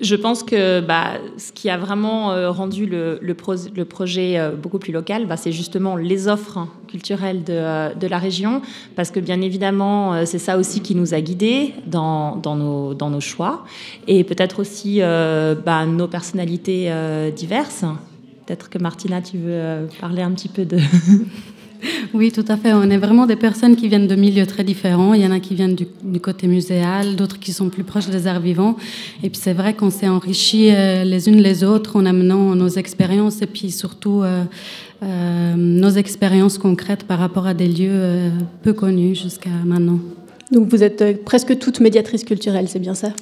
[0.00, 4.38] Je pense que bah, ce qui a vraiment euh, rendu le, le pro- le projet
[4.38, 8.62] euh, beaucoup plus local, bah, c'est justement les offres culturelles de, euh, de la région,
[8.94, 13.64] parce que bien évidemment, c'est ça aussi qui nous a guidés dans, nos, choix,
[14.06, 16.92] et peut-être aussi bah, nos personnalités
[17.34, 17.84] diverses.
[18.46, 20.78] Peut-être que Martina, tu veux parler un petit peu de...
[22.14, 22.72] Oui, tout à fait.
[22.72, 25.14] On est vraiment des personnes qui viennent de milieux très différents.
[25.14, 28.26] Il y en a qui viennent du, côté muséal, d'autres qui sont plus proches des
[28.26, 28.76] arts vivants.
[29.22, 32.68] Et puis c'est vrai qu'on s'est enrichis euh, les unes les autres en amenant nos
[32.68, 34.44] expériences et puis surtout euh,
[35.02, 38.30] euh, nos expériences concrètes par rapport à des lieux
[38.62, 39.98] peu connus jusqu'à maintenant.
[40.50, 43.12] Donc vous êtes presque toutes médiatrices culturelles, c'est bien ça?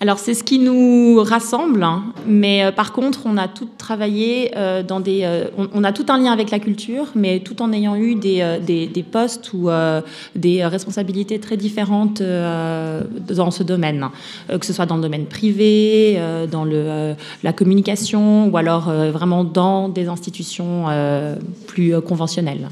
[0.00, 2.02] Alors c'est ce qui nous rassemble, hein.
[2.26, 6.04] mais euh, par contre on a tout travaillé euh, dans des, euh, on, a tout
[6.08, 9.70] un lien avec la culture, mais tout en ayant eu des, des, des postes ou
[10.34, 14.08] des responsabilités très différentes dans ce domaine,
[14.50, 16.18] Euh, que ce soit dans le domaine privé,
[16.50, 20.86] dans le, la communication ou alors vraiment dans des institutions
[21.66, 22.68] plus conventionnelles.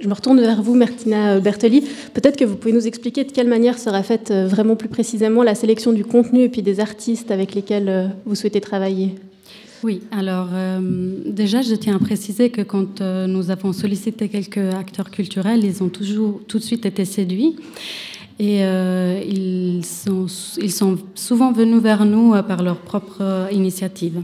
[0.00, 1.82] Je me retourne vers vous, Martina Bertoli.
[2.12, 5.42] Peut-être que vous pouvez nous expliquer de quelle manière sera faite euh, vraiment plus précisément
[5.42, 9.14] la sélection du contenu et puis des artistes avec lesquels euh, vous souhaitez travailler?
[9.82, 10.80] Oui, alors euh,
[11.24, 15.88] déjà, je tiens à préciser que quand nous avons sollicité quelques acteurs culturels, ils ont
[15.88, 17.56] toujours tout de suite été séduits.
[18.38, 20.26] Et euh, ils, sont,
[20.60, 24.20] ils sont souvent venus vers nous euh, par leur propre euh, initiative.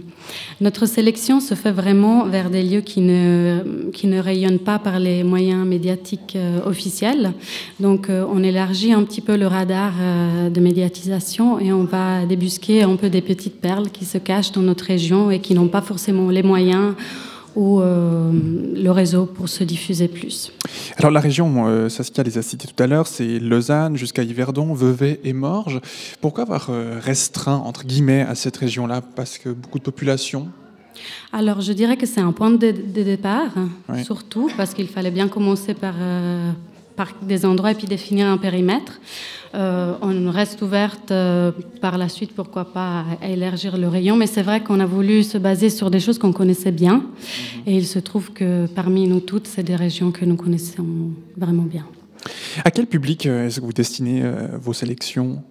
[0.60, 4.98] Notre sélection se fait vraiment vers des lieux qui ne, qui ne rayonnent pas par
[4.98, 7.32] les moyens médiatiques euh, officiels.
[7.80, 9.92] Donc on élargit un petit peu le radar
[10.50, 14.60] de médiatisation et on va débusquer un peu des petites perles qui se cachent dans
[14.60, 16.94] notre région et qui n'ont pas forcément les moyens
[17.54, 20.52] ou euh, le réseau pour se diffuser plus.
[20.96, 24.72] Alors la région, euh, Saskia les a cités tout à l'heure, c'est Lausanne jusqu'à Yverdon,
[24.74, 25.80] Vevey et Morges.
[26.20, 29.00] Pourquoi avoir euh, restreint, entre guillemets, à cette région-là?
[29.16, 30.48] Parce que beaucoup de population?
[31.32, 33.50] Alors, je dirais que c'est un point de, de départ,
[33.88, 34.04] Oui.
[34.04, 36.50] surtout parce qu'il fallait bien commencer par, euh,
[37.02, 39.00] par des endroits et puis définir un périmètre.
[39.54, 41.50] Euh, on reste ouverte euh,
[41.80, 45.24] par la suite, pourquoi pas, à, élargir le rayon, mais c'est vrai qu'on a voulu
[45.24, 47.04] se baser sur des choses qu'on connaissait bien.
[47.66, 50.86] Et il se trouve que parmi nous toutes, c'est des régions que nous connaissons
[51.36, 51.86] vraiment bien.
[52.64, 55.42] À quel public euh, est-ce que vous destinez euh, vos sélections?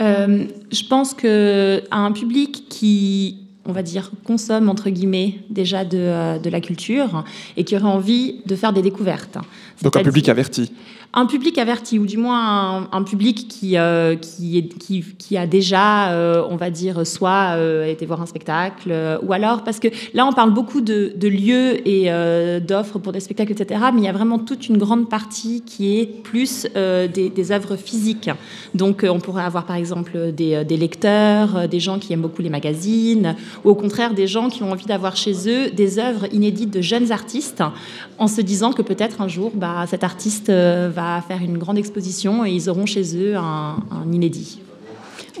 [0.00, 5.84] Euh, je pense que à un public qui, on va dire, consomme entre guillemets déjà
[5.84, 7.24] de, euh, de la culture
[7.56, 9.38] et qui aurait envie de faire des découvertes.
[9.82, 10.72] Donc un public averti.
[11.14, 14.70] Un public averti, ou du moins un, public qui, euh, qui,
[15.18, 19.62] qui, a déjà, euh, on va dire, soit euh, été voir un spectacle, ou alors,
[19.62, 22.10] parce que là, on parle beaucoup de, lieux et
[22.60, 25.98] d'offres pour des spectacles, etc., mais il y a vraiment toute une grande partie qui
[25.98, 28.30] est plus des, œuvres physiques.
[28.74, 33.36] Donc, on pourrait avoir, par exemple, des, lecteurs, des gens qui aiment beaucoup les magazines,
[33.64, 36.80] ou au contraire, des gens qui ont envie d'avoir chez eux des œuvres inédites de
[36.80, 37.62] jeunes artistes,
[38.18, 41.78] en se disant que peut-être un jour, bah, cet artiste euh, va faire une grande
[41.78, 44.60] exposition et ils auront chez eux un, un inédit.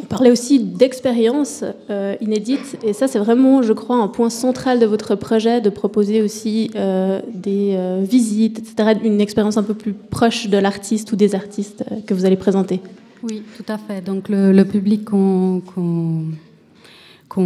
[0.00, 4.78] On parlait aussi d'expériences euh, inédites, et ça c'est vraiment, je crois, un point central
[4.78, 9.74] de votre projet, de proposer aussi euh, des euh, visites, etc., une expérience un peu
[9.74, 12.80] plus proche de l'artiste ou des artistes euh, que vous allez présenter.
[13.22, 14.00] Oui, tout à fait.
[14.00, 16.32] Donc le, le public qu'on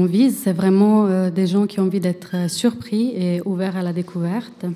[0.06, 3.92] vise, c'est vraiment euh, des gens qui ont envie d'être surpris et ouverts à la
[3.92, 4.66] découverte.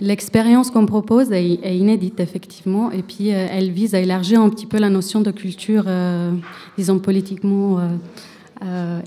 [0.00, 4.66] L'expérience qu'on propose est, inédite, effectivement, et puis euh, elle vise à élargir un petit
[4.66, 6.32] peu la notion de culture, euh,
[6.76, 7.78] disons, politiquement.
[8.64, 9.00] euh,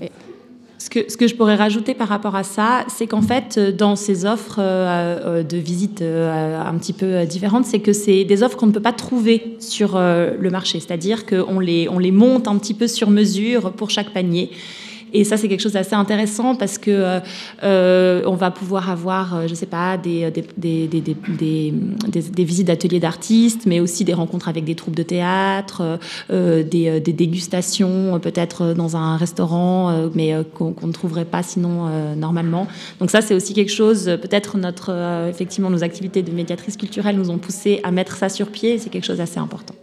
[0.78, 3.96] Ce que, ce que je pourrais rajouter par rapport à ça, c'est qu'en fait, dans
[3.96, 8.72] ces offres de visite un petit peu différentes, c'est que c'est des offres qu'on ne
[8.72, 10.78] peut pas trouver sur le marché.
[10.78, 14.50] C'est-à-dire qu'on les, on les monte un petit peu sur mesure pour chaque panier.
[15.18, 17.20] Et ça, c'est quelque chose d'assez intéressant parce que euh,
[17.62, 21.72] euh, on va pouvoir avoir, euh, je sais pas, des, des, des, des,
[22.12, 25.98] des, visites d'ateliers d'artistes, mais aussi des rencontres avec des troupes de théâtre,
[26.30, 32.66] euh, des, dégustations, peut-être dans un restaurant, mais qu'on ne trouverait pas sinon normalement.
[33.00, 34.04] Donc ça, c'est aussi quelque chose.
[34.20, 34.90] Peut-être notre,
[35.30, 38.78] effectivement, nos activités de médiatrice culturelle nous ont poussé à mettre ça sur pied.
[38.78, 39.74] C'est quelque chose d'assez important.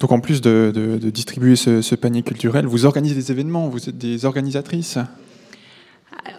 [0.00, 3.68] Donc en plus de, de- de distribuer ce, ce panier culturel, vous organisez des événements,
[3.68, 4.71] vous êtes des organisatrices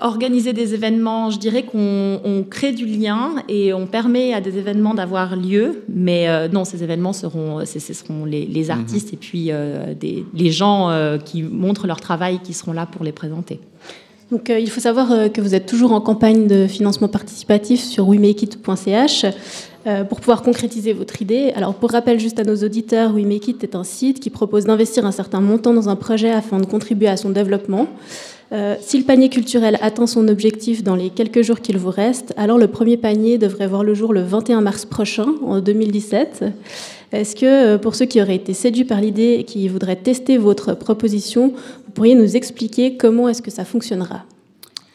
[0.01, 4.57] Organiser des événements, je dirais qu'on on crée du lien et on permet à des
[4.57, 9.17] événements d'avoir lieu, mais euh, non, ces événements seront, ce seront les, les artistes et
[9.17, 13.11] puis euh, des, les gens euh, qui montrent leur travail qui seront là pour les
[13.11, 13.59] présenter.
[14.31, 17.83] Donc, euh, il faut savoir euh, que vous êtes toujours en campagne de financement participatif
[17.83, 19.25] sur wemakeit.ch
[19.85, 21.51] euh, pour pouvoir concrétiser votre idée.
[21.55, 25.11] Alors, pour rappel, juste à nos auditeurs, WeMakeIt est un site qui propose d'investir un
[25.11, 27.87] certain montant dans un projet afin de contribuer à son développement.
[28.81, 32.59] Si le panier culturel atteint son objectif dans les quelques jours qu'il vous reste, alors
[32.59, 36.45] le premier panier devrait voir le jour le 21 mars prochain, en 2017.
[37.13, 40.75] Est-ce que, pour ceux qui auraient été séduits par l'idée et qui voudraient tester votre
[40.75, 41.53] proposition,
[41.93, 44.23] pourriez nous expliquer comment est-ce que ça fonctionnera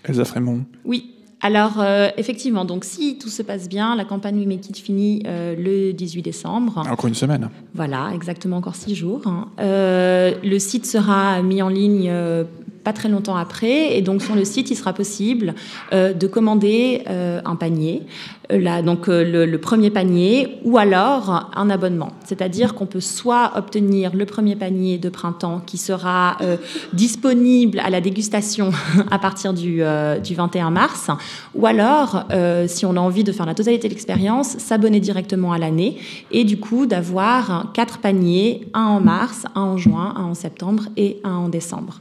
[0.04, 0.64] Elsa Frémont.
[0.84, 1.14] Oui.
[1.40, 5.22] Alors, euh, effectivement, donc si tout se passe bien, la campagne We Make It finit
[5.26, 6.78] euh, le 18 décembre.
[6.78, 7.48] Encore une semaine.
[7.74, 9.22] Voilà, exactement encore six jours.
[9.26, 9.46] hein.
[9.60, 12.42] Euh, le site sera mis en ligne euh,
[12.82, 15.54] pas très longtemps après, et donc sur le site, il sera possible
[15.92, 18.02] euh, de commander euh, un panier,
[18.52, 22.12] Euh, donc euh, le, premier panier, ou alors un abonnement.
[22.24, 26.56] C'est-à-dire qu'on peut soit obtenir le premier panier de printemps qui sera euh,
[26.92, 28.70] disponible à la dégustation
[29.10, 31.10] à partir du, euh, du 21 mars,
[31.54, 35.52] ou alors, euh, si on a envie de faire la totalité de l'expérience, s'abonner directement
[35.52, 35.96] à l'année
[36.30, 40.84] et du coup d'avoir quatre paniers, un en mars, un en juin, un en septembre
[40.96, 42.00] et un en décembre.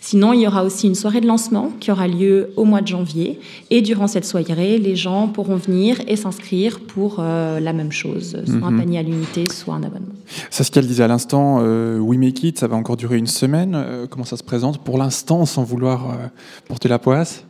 [0.00, 2.86] Sinon, il y aura aussi une soirée de lancement qui aura lieu au mois de
[2.86, 3.38] janvier.
[3.70, 8.36] Et durant cette soirée, les gens pourront venir et s'inscrire pour euh, la même chose,
[8.46, 8.78] soit un Mhm.
[8.78, 10.14] panier à l'unité, soit un abonnement.
[10.50, 13.74] Saskia le disait à l'instant, euh, We Make It, ça va encore durer une semaine.
[13.74, 16.14] Euh, comment ça se présente pour l'instant, sans vouloir euh,
[16.66, 17.44] porter la poisse?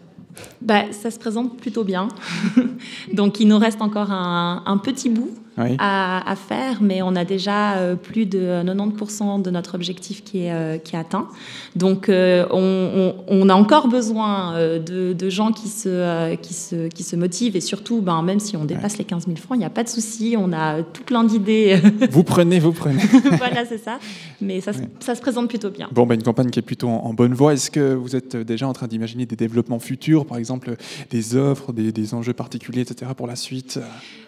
[0.62, 2.09] Bah, ça se présente plutôt bien.
[3.12, 5.76] Donc, il nous reste encore un, un petit bout Oui.
[5.78, 10.44] à, à faire, mais on a déjà euh, plus de 90% de notre objectif qui
[10.44, 11.28] est, euh, qui est atteint.
[11.76, 16.36] Donc, euh, on, on- on a encore besoin euh, de, de gens qui se, euh,
[16.36, 19.36] qui, se, qui se motivent et surtout, ben, même si on dépasse les 15 000
[19.36, 21.80] francs, il n'y a pas de souci, on a tout plein d'idées.
[22.11, 23.02] Vous prenez, vous prenez.
[23.38, 23.98] voilà, c'est ça.
[24.40, 25.88] Mais ça, se- ça se présente plutôt bien.
[25.92, 27.52] Bon, bah, une campagne qui est plutôt en, en bonne voie.
[27.52, 30.76] Est-ce que vous êtes déjà en train d'imaginer des développements futurs, par exemple
[31.11, 33.11] des offres, des, des enjeux particuliers, etc.
[33.16, 33.78] pour la suite?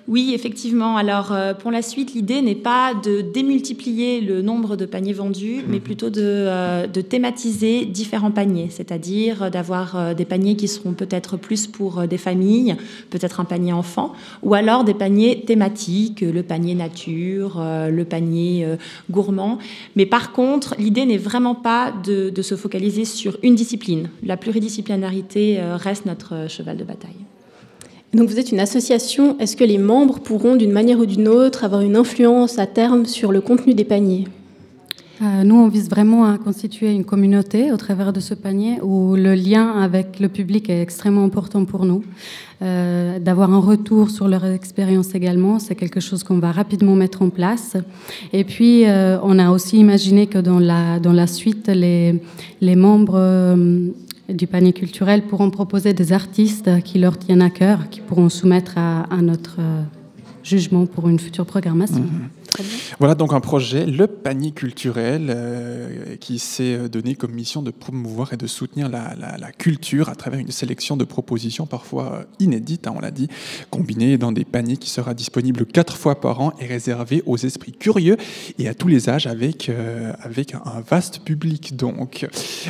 [0.09, 0.97] Oui, effectivement.
[0.97, 5.63] Alors, euh, pour la suite, l'idée n'est pas de démultiplier le nombre de paniers vendus,
[5.69, 10.93] mais plutôt de, euh, de thématiser différents paniers, c'est-à-dire euh, d'avoir des paniers qui seront
[10.93, 12.77] peut-être plus pour des familles,
[13.11, 18.67] peut-être un panier enfant, ou alors des paniers thématiques, le panier nature, le panier
[19.11, 19.59] gourmand.
[19.97, 24.11] Mais par contre, l'idée n'est vraiment pas de, de se focaliser sur une discipline.
[24.23, 27.30] La pluridisciplinarité reste notre cheval de bataille.
[28.13, 31.63] Donc vous êtes une association, est-ce que les membres pourront d'une manière ou d'une autre
[31.63, 34.27] avoir une influence à terme sur le contenu des paniers?
[35.23, 39.15] Euh, nous, on vise vraiment à constituer une communauté au travers de ce panier où
[39.17, 42.03] le lien avec le public est extrêmement important pour nous.
[42.63, 47.21] Euh, D'avoir un retour sur leur expérience également, c'est quelque chose qu'on va rapidement mettre
[47.21, 47.77] en place.
[48.33, 52.19] Et puis, euh, on a aussi imaginé que dans la, dans la suite, les,
[52.63, 53.55] les membres
[54.33, 58.79] du panier culturel pourront proposer des artistes qui leur tiennent à cœur, qui pourront soumettre
[58.79, 59.83] à, notre euh,
[60.43, 62.05] jugement pour une future programmation.
[62.99, 68.33] Voilà donc un projet, le panier culturel, euh, qui s'est donné comme mission de promouvoir
[68.33, 72.87] et de soutenir la, la- la culture à travers une sélection de propositions parfois inédites,
[72.87, 73.29] hein, on l'a dit,
[73.71, 77.73] combinées dans des paniers qui sera disponible quatre fois par an et réservé aux esprits
[77.73, 78.17] curieux
[78.59, 82.27] et à tous les âges avec, euh, avec un, un vaste public donc.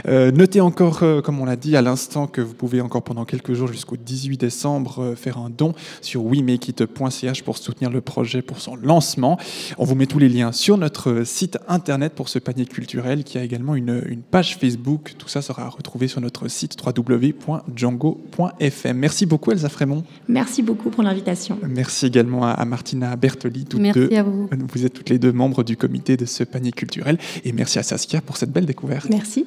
[0.07, 3.24] Euh, notez encore, euh, comme on l'a dit à l'instant, que vous pouvez encore pendant
[3.24, 8.43] quelques jours jusqu'au 18 décembre euh, faire un don sur wemakeit.ch pour soutenir le projet
[8.43, 9.39] pour son lancement.
[9.79, 13.39] On vous met tous les liens sur notre site internet pour ce panier culturel qui
[13.39, 15.14] a également une, une page Facebook.
[15.18, 18.97] Tout ça sera retrouvé sur notre site www.django.fm.
[18.97, 20.05] Merci beaucoup Elsa Frémont.
[20.29, 21.59] Merci beaucoup pour l'invitation.
[21.68, 23.64] Merci également à, à Martina Bertoli.
[23.64, 24.16] Toutes Merci deux.
[24.16, 24.49] à vous.
[24.73, 27.18] Vous êtes toutes les deux membres du comité de ce panier culturel.
[27.45, 29.09] Et merci à Saskia pour cette belle découverte.
[29.11, 29.47] Merci.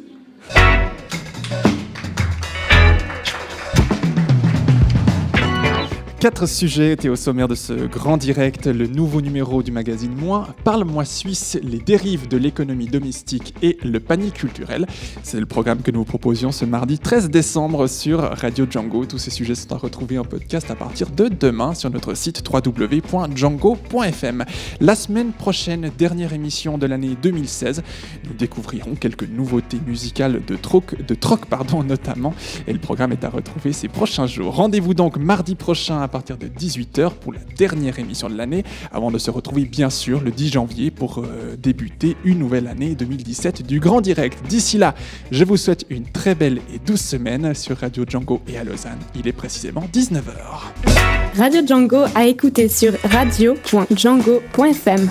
[6.24, 10.48] Quatre sujets étaient au sommaire de ce grand direct, le nouveau numéro du magazine Moi,
[10.64, 14.88] Parle-moi Suisse, les dérives de l'économie domestique et le panier culturel.
[15.22, 19.06] C'est le programme que nous vous proposions ce mardi 13 décembre sur Radio Django.
[19.06, 22.42] Tous ces sujets sont à retrouver en podcast à partir de demain sur notre site
[22.50, 24.46] www.django.fm.
[24.80, 27.84] La semaine prochaine, dernière émission de l'année 2016,
[28.24, 32.34] nous découvrirons quelques nouveautés musicales de troc, de troc pardon, notamment,
[32.66, 34.56] et le programme est à retrouver ces prochains jours.
[34.56, 39.09] Rendez-vous donc mardi prochain à partir de 18h pour la dernière émission de l'année, avant
[39.09, 43.66] de se retrouver bien sûr le 10 janvier pour euh, débuter une nouvelle année 2017
[43.66, 44.38] du Grand Direct.
[44.47, 44.93] D'ici là,
[45.32, 48.99] je vous souhaite une très belle et douce semaine sur Radio Django et à Lausanne.
[49.16, 51.34] Il est précisément 19h.
[51.36, 55.09] Radio Django à écouter sur radio.django.fm.